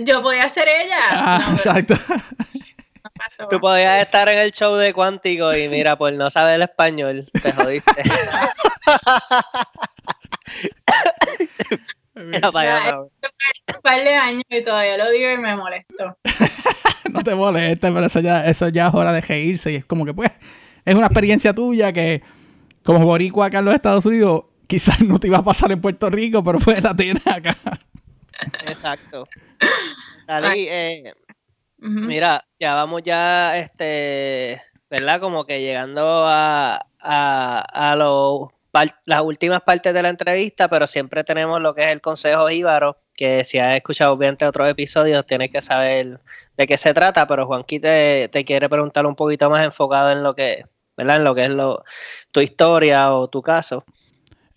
[0.03, 0.99] Yo podía ser ella.
[1.11, 1.95] Ah, exacto.
[3.49, 7.29] Tú podías estar en el show de Cuántico y mira, por no saber el español,
[7.41, 8.03] te jodiste.
[12.25, 16.17] mira para Un par de años y todavía lo digo y me molesto.
[17.11, 20.05] no te molestes, pero eso ya, eso ya es hora de reírse y es como
[20.05, 20.31] que pues
[20.85, 22.21] es una experiencia tuya que
[22.83, 26.09] como boricua acá en los Estados Unidos quizás no te iba a pasar en Puerto
[26.09, 27.55] Rico, pero pues la tienes acá.
[28.67, 29.25] Exacto.
[30.27, 31.13] Dalí, eh,
[31.79, 35.19] Mira, ya vamos ya, este, ¿verdad?
[35.19, 37.95] Como que llegando a, a,
[39.05, 42.97] las últimas partes de la entrevista, pero siempre tenemos lo que es el consejo Íbaro,
[43.13, 46.19] que si has escuchado obviamente otros episodios tienes que saber
[46.55, 50.23] de qué se trata, pero Juanqui te, te quiere preguntar un poquito más enfocado en
[50.23, 51.17] lo que, ¿verdad?
[51.17, 51.83] En lo que es lo,
[52.31, 53.83] tu historia o tu caso.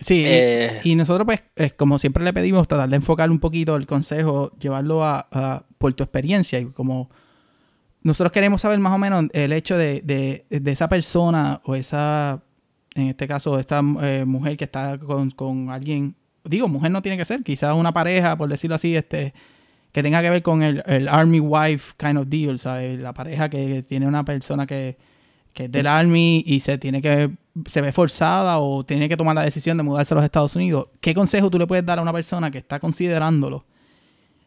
[0.00, 3.86] Sí, eh, y, nosotros pues, como siempre le pedimos, tratar de enfocar un poquito el
[3.86, 7.10] consejo, llevarlo a, por tu experiencia y como
[8.02, 12.42] nosotros queremos saber más o menos el hecho de, de, de esa persona o esa,
[12.94, 17.16] en este caso, esta eh, mujer que está con, con, alguien, digo, mujer no tiene
[17.16, 19.34] que ser, quizás una pareja, por decirlo así, este
[19.92, 23.00] que tenga que ver con el, el Army Wife kind of deal, ¿sabes?
[23.00, 24.96] La pareja que tiene una persona que
[25.52, 27.30] que es del Army y se tiene que
[27.66, 30.86] se ve forzada o tiene que tomar la decisión de mudarse a los Estados Unidos,
[31.00, 33.64] ¿qué consejo tú le puedes dar a una persona que está considerándolo?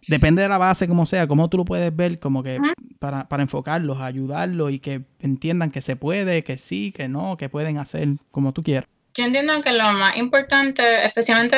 [0.07, 2.59] Depende de la base, como sea, cómo tú lo puedes ver, como que
[2.99, 7.49] para, para enfocarlos, ayudarlos y que entiendan que se puede, que sí, que no, que
[7.49, 8.89] pueden hacer como tú quieras.
[9.13, 11.57] Yo entiendo que lo más importante, especialmente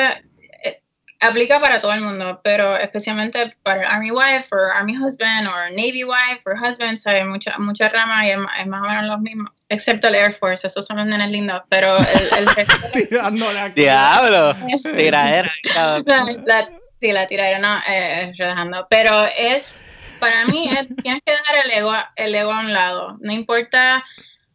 [1.20, 6.04] aplica para todo el mundo, pero especialmente para Army Wife o Army Husband o Navy
[6.04, 10.08] Wife o Husband, hay mucha, mucha rama y es, más o menos lo mismo, excepto
[10.08, 12.28] el Air Force, esos son los nenes lindos, pero el...
[12.38, 13.08] el
[13.74, 14.54] ¡Diablo!
[14.96, 15.52] Tiradera.
[16.46, 16.68] la,
[17.00, 20.70] sí, la tiradera, no, eh, relajando, pero es, para mí,
[21.02, 24.04] tienes que dar el ego, el ego a un lado, no importa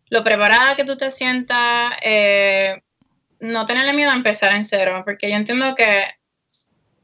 [0.09, 2.81] lo preparada que tú te sientas, eh,
[3.39, 6.05] no tenerle miedo a empezar en cero, porque yo entiendo que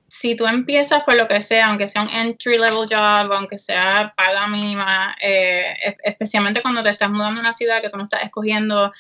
[0.07, 4.13] si tú empiezas por lo que sea, aunque sea un entry level job, aunque sea
[4.15, 5.73] paga mínima, eh,
[6.03, 8.91] especialmente cuando te estás mudando a una ciudad que tú no estás escogiendo,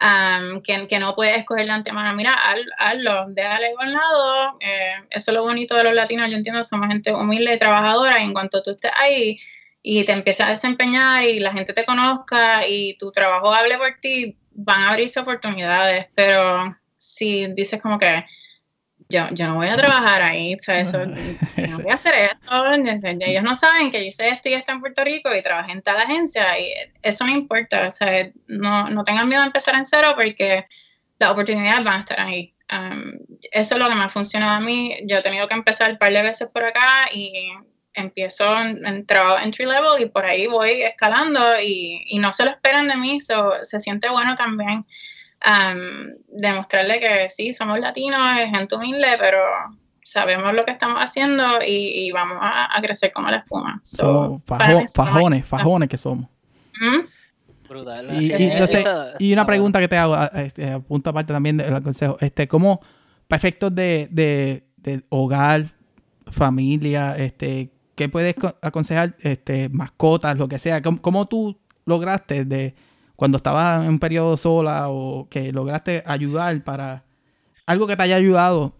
[0.00, 2.34] um, que, no puedes escoger de antemano, mira,
[2.78, 4.56] hazlo, déjale con lado.
[4.60, 8.20] Eh, eso es lo bonito de los latinos, yo entiendo, somos gente humilde y trabajadora,
[8.20, 9.38] y en cuanto tú estés ahí
[9.82, 13.98] y te empiezas a desempeñar y la gente te conozca y tu trabajo hable por
[14.00, 18.24] ti, van a abrirse oportunidades, pero si dices como que
[19.08, 22.64] yo, yo no voy a trabajar ahí, Eso, no voy a hacer esto,
[23.20, 25.82] ellos no saben que yo hice esto y esto en Puerto Rico y trabajé en
[25.82, 26.70] tal agencia y
[27.02, 30.66] eso no importa, o sea, no, no tengan miedo a empezar en cero porque
[31.18, 32.54] las oportunidades van a estar ahí.
[32.72, 33.12] Um,
[33.52, 35.98] eso es lo que me ha funcionado a mí, yo he tenido que empezar un
[35.98, 37.50] par de veces por acá y
[37.92, 42.50] empiezo en, trabajo entry level y por ahí voy escalando y, y no se lo
[42.50, 44.86] esperan de mí, se siente bueno también
[46.28, 49.38] demostrarle que sí, somos latinos, es gente humilde, pero
[50.04, 53.80] sabemos lo que estamos haciendo y, vamos a, crecer como la espuma.
[53.82, 56.28] somos fajones, fajones que somos.
[59.18, 62.80] y, una pregunta que te hago, este, a, punto aparte también del consejo, este, ¿cómo,
[63.28, 65.72] para efectos de, de, hogar,
[66.30, 70.80] familia, este, ¿qué puedes aconsejar, este, mascotas, lo que sea?
[70.80, 72.74] ¿Cómo, cómo tú lograste de
[73.16, 77.04] cuando estabas en un periodo sola o que lograste ayudar para
[77.66, 78.74] algo que te haya ayudado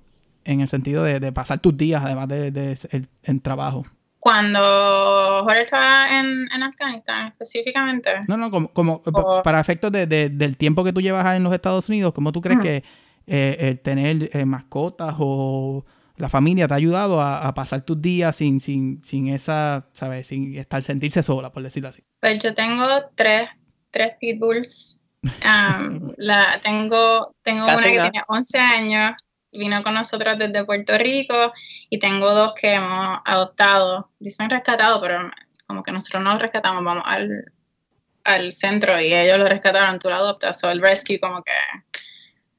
[0.44, 3.85] en el sentido de, pasar tus días, además de, en trabajo?
[4.18, 8.11] Cuando Jorge estaba en, Afganistán específicamente.
[8.27, 9.03] No, no, como,
[9.42, 12.85] para efectos del tiempo que tú llevas en los Estados Unidos, ¿cómo tú crees que
[13.27, 15.85] eh, el tener eh, mascotas o
[16.16, 20.29] la familia te ha ayudado a, pasar tus días sin, sin, sin esa, ¿sabes?
[20.29, 22.03] Sin estar sentirse sola, por decirlo así.
[22.20, 23.49] Pues yo tengo tres
[23.94, 25.00] tres pitbulls.
[26.18, 29.12] la, tengo tengo una que tiene 11 años,
[29.50, 31.52] vino con nosotros desde Puerto Rico
[31.88, 34.11] y tengo dos que hemos adoptado.
[34.18, 35.30] Dicen rescatado, pero
[35.66, 37.52] como que nosotros no los rescatamos, vamos al,
[38.24, 40.62] al centro y ellos lo rescataron, tú lo adoptas.
[40.62, 41.52] O el rescue como que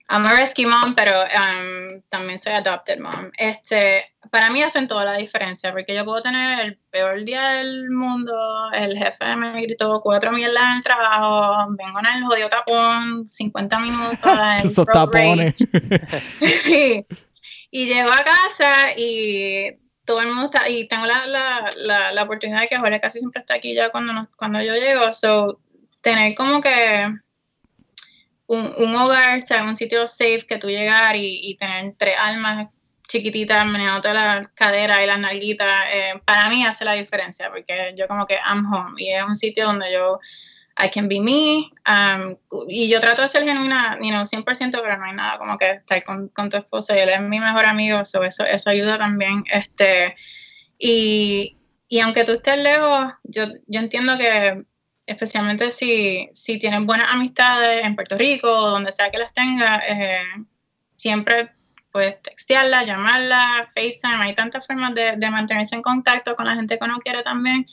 [0.08, 3.32] I'm a rescue mom, pero um, también soy adopted mom.
[3.38, 7.90] Este, para mí hacen toda la diferencia, porque yo puedo tener el peor día del
[7.90, 8.34] mundo,
[8.74, 13.80] el jefe me gritó cuatro mierdas en el trabajo, vengo en el jodido tapón, 50
[13.80, 14.20] minutos.
[14.64, 15.56] Esos tapones.
[17.72, 19.72] y llego a casa y
[20.06, 23.42] todo el mundo está, y tengo la, la, la, oportunidad de que Jorge casi siempre
[23.42, 25.60] está aquí ya cuando, cuando yo llego, so
[26.02, 27.12] tener como que
[28.48, 32.70] un, hogar, o sea, un sitio safe que tú llegar y, tener tres almas
[33.08, 38.08] chiquititas meneándote la cadera y las nalguitas, eh, para mí hace la diferencia, porque yo
[38.08, 40.20] como que I'm home y es un sitio donde yo
[40.78, 42.36] I can be me um,
[42.68, 45.72] y yo trato de ser genuina, you know, 100%, pero no hay nada como que
[45.72, 50.16] estar con, tu esposo y él es mi mejor amigo, eso, eso ayuda también, este,
[50.78, 54.66] y, y aunque tú estés lejos, yo, yo entiendo que
[55.06, 59.82] especialmente si, si tienen buenas amistades en Puerto Rico o donde sea que las tenga,
[59.88, 60.24] eh,
[60.96, 61.52] siempre
[61.92, 66.86] puedes textearla, llamarla, FaceTime, hay tantas formas de, mantenerse en contacto con la gente que
[66.86, 67.66] uno quiere también,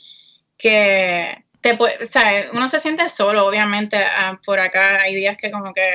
[0.57, 5.35] que te puede, o sea, uno se siente solo, obviamente, ah, por acá hay días
[5.37, 5.87] que como que...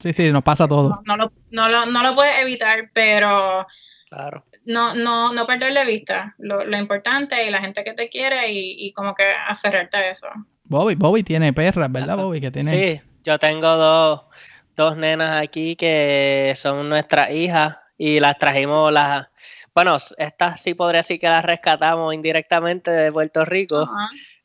[0.00, 1.02] Sí, sí, nos pasa todo.
[1.04, 3.66] No, lo, no, lo, no lo puedes evitar, pero...
[4.08, 4.46] Claro.
[4.64, 8.76] No, no, no perderle vista lo, lo importante y la gente que te quiere y,
[8.78, 10.28] y como que aferrarte a eso.
[10.72, 12.40] Bobby, Bobby tiene perras, ¿verdad, Bobby?
[12.40, 12.70] Que tiene...
[12.70, 14.22] Sí, yo tengo dos,
[14.74, 19.28] dos nenas aquí que son nuestras hijas y las trajimos las...
[19.74, 23.86] Bueno, estas sí podría decir que las rescatamos indirectamente de Puerto Rico.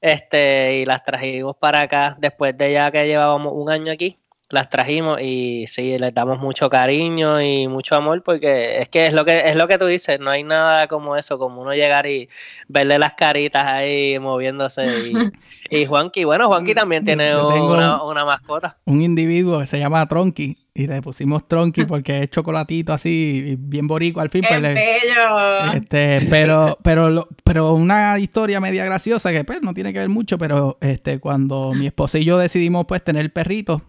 [0.01, 4.69] Este, y las trajimos para acá después de ya que llevábamos un año aquí las
[4.69, 9.25] trajimos y sí, les damos mucho cariño y mucho amor porque es que es lo
[9.25, 12.29] que es lo que tú dices, no hay nada como eso, como uno llegar y
[12.69, 15.13] verle las caritas ahí moviéndose y,
[15.81, 18.77] y Juanqui, bueno, Juanqui también tiene una, mascota.
[18.85, 23.87] Un individuo que se llama Tronqui y le pusimos Tronqui porque es chocolatito así, bien
[23.87, 24.43] borico al fin.
[24.47, 25.73] ¡Qué bello!
[25.73, 30.37] Este, pero, pero, pero una historia media graciosa que pues no tiene que ver mucho,
[30.37, 33.81] pero este, cuando mi esposa y yo decidimos pues tener perritos,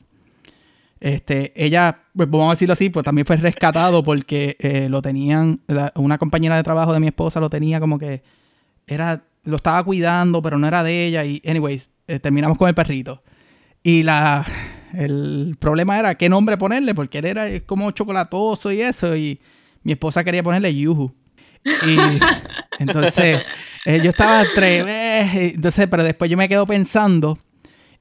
[1.00, 5.60] este, ella, pues vamos a decirlo así, pues también fue rescatado porque eh, lo tenían,
[5.94, 8.22] una compañera de trabajo de mi esposa lo tenía como que
[8.86, 11.24] era, lo estaba cuidando, pero no era de ella.
[11.24, 13.22] Y, anyways, eh, terminamos con el perrito.
[13.82, 14.44] Y la,
[14.94, 19.16] el problema era qué nombre ponerle, porque él era como chocolatoso y eso.
[19.16, 19.40] Y
[19.82, 21.14] mi esposa quería ponerle Yuhu.
[21.86, 21.98] Y
[22.78, 23.42] entonces,
[23.84, 27.38] eh, yo estaba entre, entonces, pero después yo me quedo pensando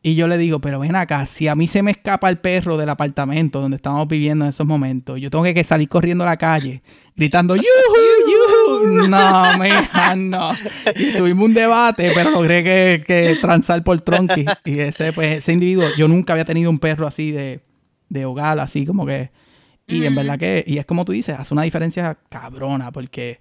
[0.01, 2.77] Y yo le digo, pero ven acá, si a mí se me escapa el perro
[2.77, 6.37] del apartamento donde estábamos viviendo en esos momentos, yo tengo que salir corriendo a la
[6.37, 6.81] calle,
[7.15, 7.63] gritando, ¡Yuhu!
[8.27, 9.07] ¡Yuhu!
[9.07, 10.51] No, mija, no.
[10.95, 14.45] Y tuvimos un debate, pero logré que, que transar por Tronqui.
[14.65, 17.61] Y ese, pues, ese individuo, yo nunca había tenido un perro así de,
[18.09, 19.31] de hogar, así como que...
[19.89, 23.39] Y en verdad que, y es como tú dices, hace una diferencia cabrona, porque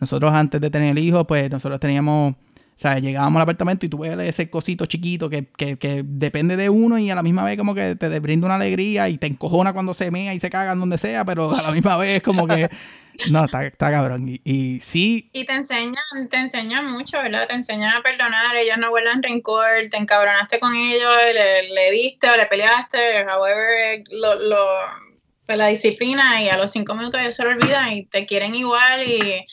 [0.00, 2.34] nosotros antes de tener el hijo, pues nosotros teníamos
[2.76, 6.58] o sea, llegábamos al apartamento y tú ves ese cosito chiquito que, que, que, depende
[6.58, 9.26] de uno y a la misma vez como que te brinda una alegría y te
[9.26, 12.46] encojona cuando se mea y se cagan donde sea, pero a la misma vez como
[12.46, 12.68] que...
[13.30, 14.28] No, está, está cabrón.
[14.28, 15.30] Y, y, sí...
[15.32, 17.48] Y te enseñan, te enseñan mucho, ¿verdad?
[17.48, 22.28] Te enseñan a perdonar, ellos no vuelven rencor, te encabronaste con ellos, le, le diste
[22.28, 24.66] o le peleaste, however, lo, lo,
[25.46, 28.54] pues la disciplina y a los cinco minutos ellos se lo olvidan y te quieren
[28.54, 29.46] igual y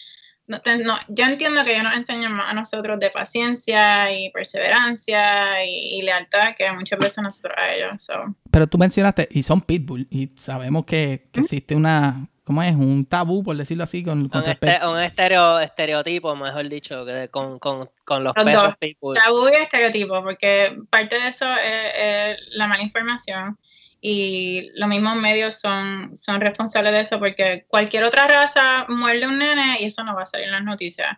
[0.47, 6.01] no, yo entiendo que ellos nos enseñan más a nosotros de paciencia y perseverancia y,
[6.01, 8.07] lealtad que muchas veces nosotros a ellos.
[8.51, 12.75] Pero tú mencionaste, y son pitbull, y sabemos que, existe una, ¿cómo es?
[12.75, 17.29] Un tabú, por decirlo así, con, con un, este, un estereo, estereotipo, mejor dicho, que
[17.29, 19.15] con, con, con los, perros pitbull.
[19.15, 23.57] Tabú y estereotipo, porque parte de eso es la mala información
[24.05, 29.39] y los mismos medios son, son responsables de eso porque cualquier otra raza muerde un
[29.39, 31.17] nene y eso no va a salir en las noticias.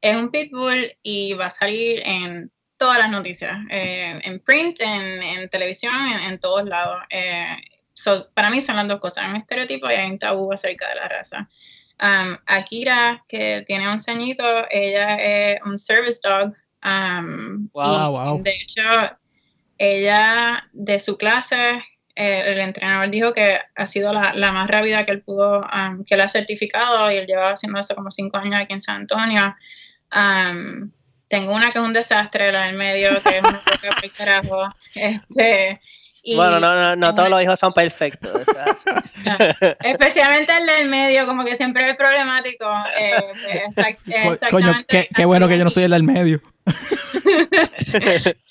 [0.00, 5.48] Es un pitbull y va a salir en todas las noticias, eh, en print, en,
[5.48, 7.04] televisión, en, todos lados.
[7.08, 7.56] Eh,
[8.34, 11.08] para mí son las dos cosas, un estereotipo y hay un tabú acerca de la
[11.08, 11.48] raza.
[12.02, 16.52] Um, Akira, que tiene un ceñito, ella es un service dog.
[16.84, 18.42] Um, wow, wow.
[18.42, 18.82] De hecho,
[19.78, 21.80] ella de su clase
[22.16, 26.04] eh, el entrenador dijo que ha sido la, la más rápida que él pudo, um,
[26.04, 28.96] que él ha certificado y él llevaba haciendo eso como cinco años aquí en San
[28.96, 29.54] Antonio.
[30.14, 30.90] Um,
[31.28, 34.68] tengo una que es un desastre, la del medio, que es una cosa por carajo.
[34.94, 35.80] Este,
[36.36, 38.30] bueno, no, no, no todos los hijos son perfectos.
[39.82, 42.66] especialmente el del medio, como que siempre es problemático.
[43.00, 43.64] Eh,
[44.24, 46.40] pues, Coño, qué, qué bueno que yo no soy el del medio.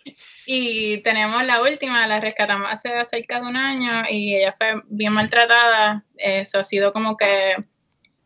[0.46, 5.14] Y tenemos la última, la rescatamos hace cerca de un año y ella fue bien
[5.14, 6.04] maltratada.
[6.18, 7.56] Eso ha sido como que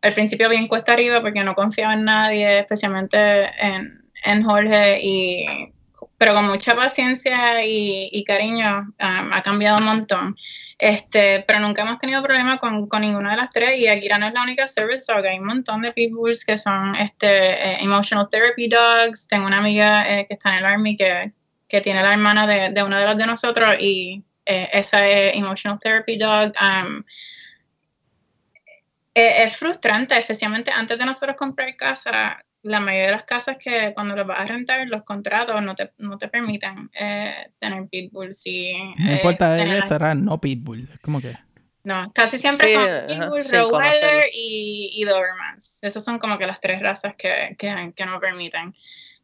[0.02, 5.72] al principio bien cuesta arriba porque no confiaba en nadie, especialmente en, en Jorge, y,
[6.16, 10.36] pero con mucha paciencia y, cariño um, ha cambiado un montón.
[10.78, 14.28] Este, pero nunca hemos tenido problemas con, con, ninguna de las tres y Akira no
[14.28, 18.28] es la única service dog, hay un montón de pitbulls que son este, eh, emotional
[18.30, 21.32] therapy dogs, tengo una amiga eh, que está en el army que,
[21.68, 25.36] que tiene la hermana de, de uno de los de nosotros y eh, esa es
[25.36, 26.52] Emotional Therapy Dog.
[26.60, 27.04] Um,
[29.14, 33.92] eh, es, frustrante, especialmente antes de nosotros comprar casa, la mayoría de las casas que
[33.94, 38.32] cuando los vas a rentar, los contratos no te, no te permiten eh, tener pitbull.
[38.32, 41.36] Si, no importa de esto, no pitbull, es como que...
[41.84, 45.78] No, casi siempre son Pitbull, Rottweiler y, y Dobermans.
[45.80, 48.74] Esas son como que las tres razas que, que, que no permiten.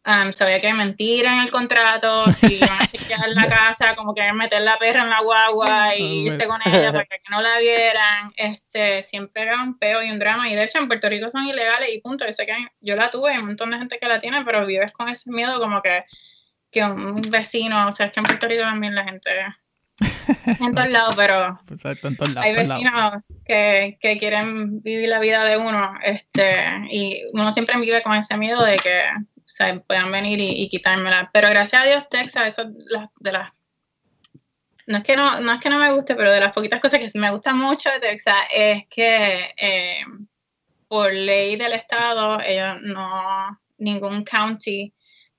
[0.07, 4.31] Um, sabía que mentira en el contrato, si iban a chequear la casa, como que
[4.35, 8.31] meter la perra en la guagua y irse con ella para que no la vieran.
[8.37, 10.51] Este, siempre era un peo y un drama.
[10.51, 12.27] Y de hecho en Puerto Rico son ilegales y punto.
[12.27, 14.67] Yo sé que yo la tuve, hay un montón de gente que la tiene, pero
[14.67, 16.05] vives con ese miedo como que,
[16.71, 19.31] que un vecino, o sea, es que en Puerto Rico también la gente
[20.61, 21.59] en todos lados, pero
[22.41, 28.03] hay vecinos que, que, quieren vivir la vida de uno, este, y uno siempre vive
[28.03, 29.03] con ese miedo de que
[29.57, 31.31] sea, puedan venir y, quitármela.
[31.33, 32.65] Pero gracias a Dios, Texas, eso
[33.21, 33.53] de las
[34.87, 37.01] no es que no, no es que no me guste, pero de las poquitas cosas
[37.01, 40.05] que me gusta mucho de Texas es que eh,
[40.89, 44.93] por ley del estado, ellos no, ningún county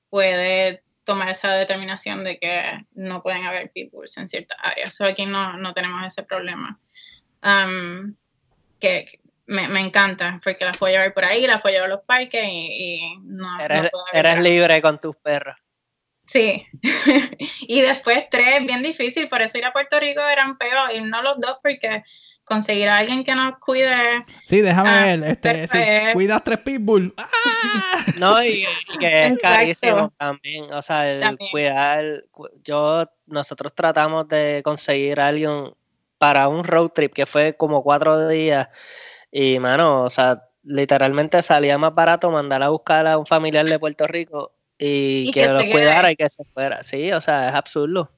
[0.10, 4.96] puede tomar esa determinación de que no pueden haber pitbulls en ciertas áreas.
[4.96, 6.80] So aquí no, no tenemos ese problema.
[7.44, 8.16] Um,
[8.80, 12.04] que, me, me, encanta, porque las puedo llevar por ahí, las puedo llevar a los
[12.04, 15.56] parques y, no, eres, eres libre con tus perros.
[16.26, 16.66] Sí,
[17.62, 21.22] y después tres, bien difícil, por eso ir a Puerto Rico eran peor, y no
[21.22, 22.04] los dos porque
[22.44, 24.26] conseguir a alguien que nos cuide.
[24.48, 27.14] Sí, déjame ah, ver, este, si cuidas tres pitbull.
[27.18, 28.06] ¡ah!
[28.18, 28.66] No, y,
[29.00, 32.24] que es carísimo también, o sea, el cuidar,
[32.64, 35.74] yo, nosotros tratamos de conseguir a alguien
[36.18, 38.70] para un road trip que fue como cuatro días
[39.38, 43.78] y, mano, o sea, literalmente salía más barato mandar a buscar a un familiar de
[43.78, 46.84] Puerto Rico y, que, lo cuidara y que se fuera.
[46.84, 48.12] Sí, o sea, es absurdo.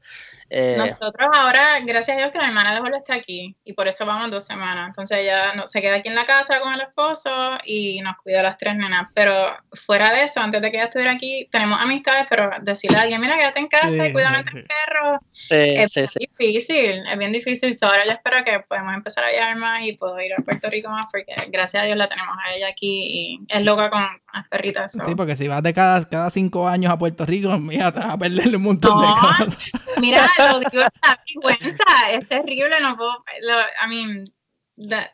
[0.50, 3.88] Eh, Nosotros ahora, gracias a Dios que la hermana de Jorge está aquí y por
[3.88, 4.88] eso vamos dos semanas.
[4.88, 8.40] Entonces ella no, se queda aquí en la casa con el esposo y nos cuida
[8.40, 9.10] a las tres nenas.
[9.14, 13.02] Pero fuera de eso, antes de que ella estuviera aquí, tenemos amistades, pero decirle a
[13.02, 15.20] alguien, mira, quédate en casa y cuídame sí, perro,
[15.50, 17.74] es difícil, es bien difícil.
[17.74, 20.70] So, ahora yo espero que podamos empezar a viajar más y puedo ir a Puerto
[20.70, 24.06] Rico más porque gracias a Dios la tenemos a ella aquí y es loca con
[24.40, 24.92] las perritas.
[24.92, 28.10] Sí, porque si vas de cada, cada cinco años a Puerto Rico, mira, te vas
[28.10, 29.72] a perderle un montón de cosas.
[30.02, 33.54] Mira, lo digo, esta vergüenza, es terrible, no puedo, lo,
[33.86, 34.24] I mean,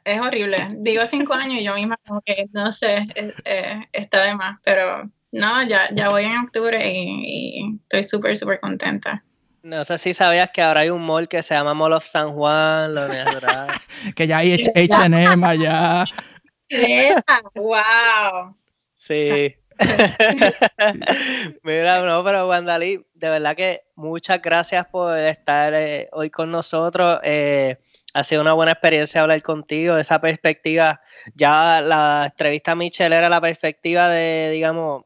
[0.03, 0.57] es horrible.
[0.79, 5.09] Digo cinco años y yo misma como que, no sé, eh, está de más, pero
[5.31, 9.23] no, ya, ya voy en octubre y, y estoy súper, súper contenta.
[9.63, 12.33] No sé si sabías que ahora hay un mall que se llama Mall of San
[12.33, 13.07] Juan, lo
[14.15, 16.03] que ya hay H&M allá.
[17.55, 18.57] ¡Wow!
[19.03, 19.55] Sí.
[21.63, 27.19] Mira, no, pero Wandalí, de verdad que muchas gracias por estar eh, hoy con nosotros.
[27.23, 27.77] Eh,
[28.13, 31.01] ha sido una buena experiencia hablar contigo, esa perspectiva.
[31.35, 35.03] Ya la entrevista a Michelle era la perspectiva de, digamos,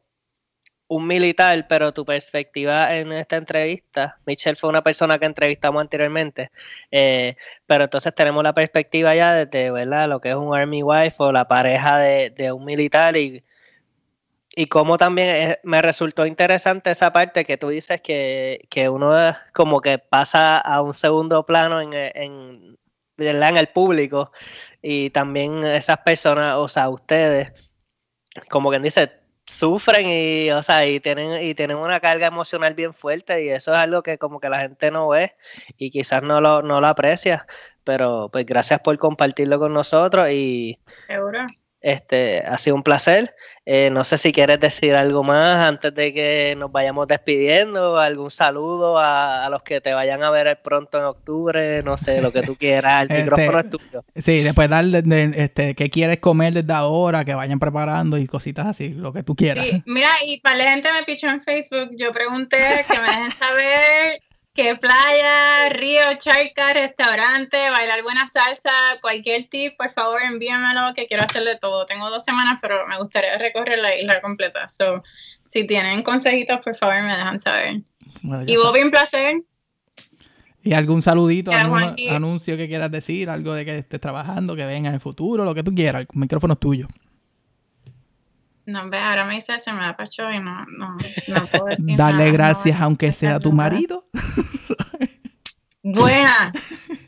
[0.90, 6.52] un militar, pero tu perspectiva en esta entrevista, Michelle fue una persona que entrevistamos anteriormente,
[6.92, 7.36] eh,
[7.66, 10.08] pero entonces tenemos la perspectiva ya desde, ¿verdad?
[10.08, 13.44] Lo que es un Army Wife o la pareja de, de un militar y
[14.58, 19.14] y como también me resultó interesante esa parte que tú dices que, que uno
[19.54, 22.76] como que pasa a un segundo plano en, en,
[23.20, 24.32] en el público
[24.82, 27.70] y también esas personas, o sea, ustedes,
[28.50, 29.12] como quien dice,
[29.46, 33.74] sufren y, o sea, y tienen, y tienen una carga emocional bien fuerte y eso
[33.74, 35.36] es algo que como que la gente no ve
[35.78, 37.46] y quizás no lo, no lo aprecia,
[37.84, 40.80] pero pues gracias por compartirlo con nosotros y...
[41.06, 41.46] Seguro.
[41.88, 43.34] Este, ha sido un placer.
[43.66, 48.30] Eh, no sé si quieres decir algo más antes de que nos vayamos despidiendo, algún
[48.30, 52.34] saludo a, a los que te vayan a ver pronto en octubre, no sé, lo
[52.34, 54.04] que tú quieras, el Este, micrófono es tuyo.
[54.16, 58.68] Sí, después darle de- este, qué quieres comer desde ahora, que vayan preparando y cositas
[58.68, 59.66] así, lo que tú quieras.
[59.66, 62.58] Sí, mira, y para la gente me pichó en Facebook, yo pregunté
[62.90, 64.20] que me dejen saber
[64.58, 71.24] qué playa, río, charca, restaurante, bailar buena salsa, cualquier tip, por favor envíamelo, que quiero
[71.24, 71.86] hacerle todo.
[71.86, 74.68] Tengo dos semanas, pero me gustaría recorrer la isla completa.
[74.68, 75.04] So,
[75.42, 77.76] si tienen consejitos, por favor me dejan saber.
[78.24, 78.56] Bueno, Y.
[78.56, 79.44] Bobby, un placer.
[80.64, 84.90] Y algún saludito, algún anuncio que quieras decir, algo de que estés trabajando, que venga
[84.90, 86.02] en el futuro, lo que tú quieras.
[86.02, 86.88] El micrófono es tuyo.
[88.68, 90.98] No, ve, ahora me dice se me da pacho y no, no,
[91.30, 94.10] no puedo decir nada, gracias no, aunque sea tu marido.
[95.82, 96.52] Buena.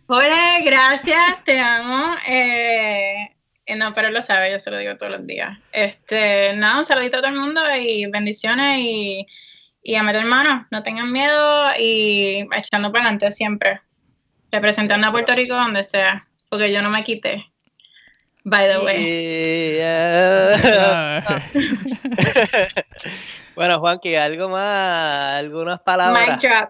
[0.08, 2.16] Jorge, gracias, te amo.
[2.30, 3.36] Eh,
[3.78, 5.60] no, pero él lo sabe, yo se lo digo todos los días.
[5.74, 9.28] Este, nada, un saludito a todo el mundo y bendiciones y,
[9.84, 13.82] y a meter mano, no tengan miedo y echando para adelante siempre.
[14.50, 17.49] Representando a Puerto Rico donde sea, porque yo no me quité.
[18.46, 19.74] By the way.
[19.74, 21.24] Yeah.
[23.56, 25.40] bueno, Juanqui, ¿algo más?
[25.40, 26.30] ¿Algunas palabras?
[26.30, 26.70] Mic drop.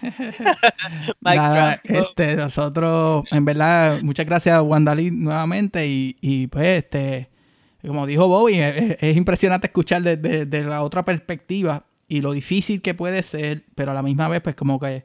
[1.20, 7.30] Nada, este, nosotros, en verdad, muchas gracias Wandalí nuevamente y, y, pues, este,
[7.86, 12.82] como dijo Bobby, es, es impresionante escuchar desde de la otra perspectiva y lo difícil
[12.82, 15.04] que puede ser, pero a la misma vez, pues, como que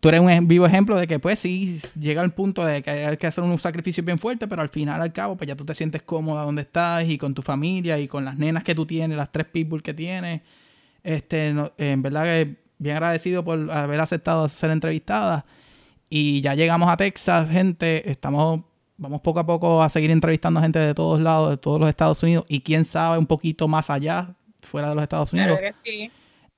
[0.00, 3.16] tú eres un vivo ejemplo de que, pues, sí, llega el punto de que hay
[3.16, 5.74] que hacer un sacrificio bien fuerte, pero al final, al cabo, pues ya tú te
[5.74, 9.16] sientes cómoda donde estás y con tu familia y con las nenas que tú tienes,
[9.16, 10.40] las tres people que tienes.
[11.04, 15.44] Este, no- en verdad que bien agradecido por haber aceptado ser entrevistada.
[16.10, 18.10] Y ya llegamos a Texas, gente.
[18.10, 18.60] Estamos,
[18.98, 21.88] vamos poco a poco a seguir entrevistando a gente de todos lados, de todos los
[21.88, 22.44] Estados Unidos.
[22.48, 25.58] Y quién sabe un poquito más allá, fuera de los Estados Unidos.
[25.58, 26.10] Claro que sí.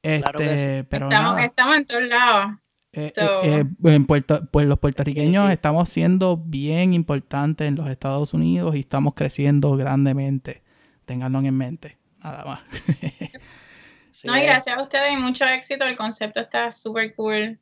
[0.02, 0.86] Este, Claro que sí.
[0.90, 1.44] pero Estamos, nada.
[1.44, 2.52] estamos en todos lados.
[2.96, 7.88] Eh, So- eh, eh, en Puerto, pues los puertorriqueños estamos siendo bien importantes en los
[7.88, 10.62] Estados Unidos y estamos creciendo grandemente.
[11.04, 12.60] Ténganlo en mente, nada más.
[14.24, 15.84] No, y gracias a ustedes y mucho éxito.
[15.84, 17.58] El concepto está súper cool,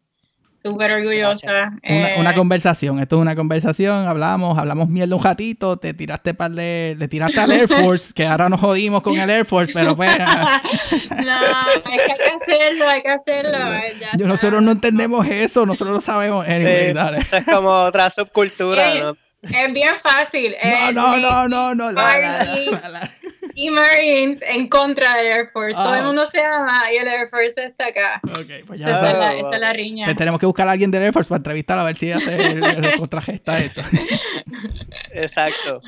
[0.63, 1.73] súper orgullosa.
[1.83, 6.35] Una, Eh, una conversación, esto es una conversación, hablamos, hablamos mierda un ratito, te tiraste
[6.35, 9.73] par de, le tiraste al Air Force, que ahora nos jodimos con el Air Force,
[9.75, 10.63] pero pues ah,
[11.11, 13.75] no, es que hay que hacerlo, hay que hacerlo.
[13.75, 16.47] eh, ya yo- nosotros no entendemos eso, nosotros lo sabemos.
[16.47, 17.19] Anyway, Sí, dale.
[17.19, 19.01] esa es como otra subcultura, Sí.
[19.01, 19.17] ¿no?
[19.43, 20.55] Es bien fácil.
[20.63, 22.67] No, eh, no, no, no, no, la, la, Army.
[22.71, 23.11] la, la.
[23.55, 25.75] Y Marines en contra del Air Force.
[25.75, 25.99] Todo Ah.
[25.99, 28.21] el mundo se ama y el Air Force está acá.
[28.25, 29.39] Ok, pues ya Esa, es la, wow.
[29.49, 30.05] esa es la riña.
[30.07, 32.35] Pues tenemos que buscar a alguien del Air Force para entrevistarlo a ver si hace
[32.35, 33.83] el, el contragesta esto.
[35.13, 35.81] Exacto.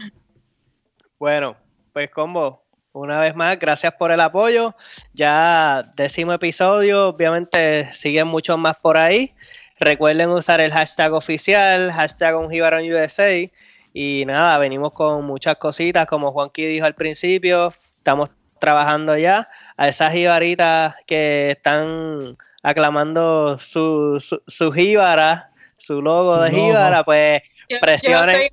[1.18, 1.56] Bueno,
[1.92, 4.74] pues combo, una vez más, gracias por el apoyo.
[5.12, 9.34] Ya décimo episodio, obviamente siguen muchos más por ahí.
[9.80, 13.50] Recuerden usar el hashtag oficial, hashtag USA.
[13.96, 18.28] Y nada, venimos con muchas cositas, como Juanqui dijo al principio, estamos
[18.58, 26.50] trabajando ya a esas jibaritas que están aclamando su, su, su jíbara, su logo de
[26.50, 27.42] jíbara, pues
[27.80, 28.50] presiones,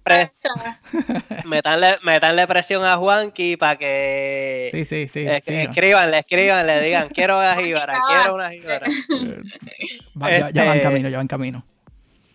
[2.04, 7.40] metanle, presión a Juanqui para que sí, sí, sí, escriban, le escriban, le digan, quiero
[7.40, 8.88] una jíbara, quiero una jíbara.
[10.16, 11.66] ya, ya va en este, camino, ya va en camino.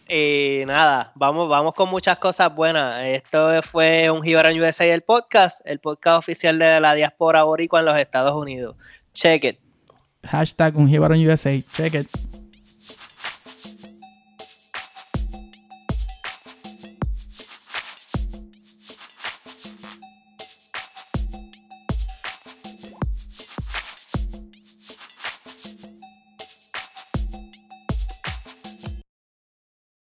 [0.09, 3.05] Y nada, vamos, vamos con muchas cosas buenas.
[3.07, 7.87] Esto fue un Gibran USA el podcast, el podcast oficial de la diáspora boricua en
[7.87, 8.77] los Estados Unidos.
[9.13, 9.59] Check it.
[10.25, 11.61] Hashtag un USA.
[11.75, 12.36] Check it.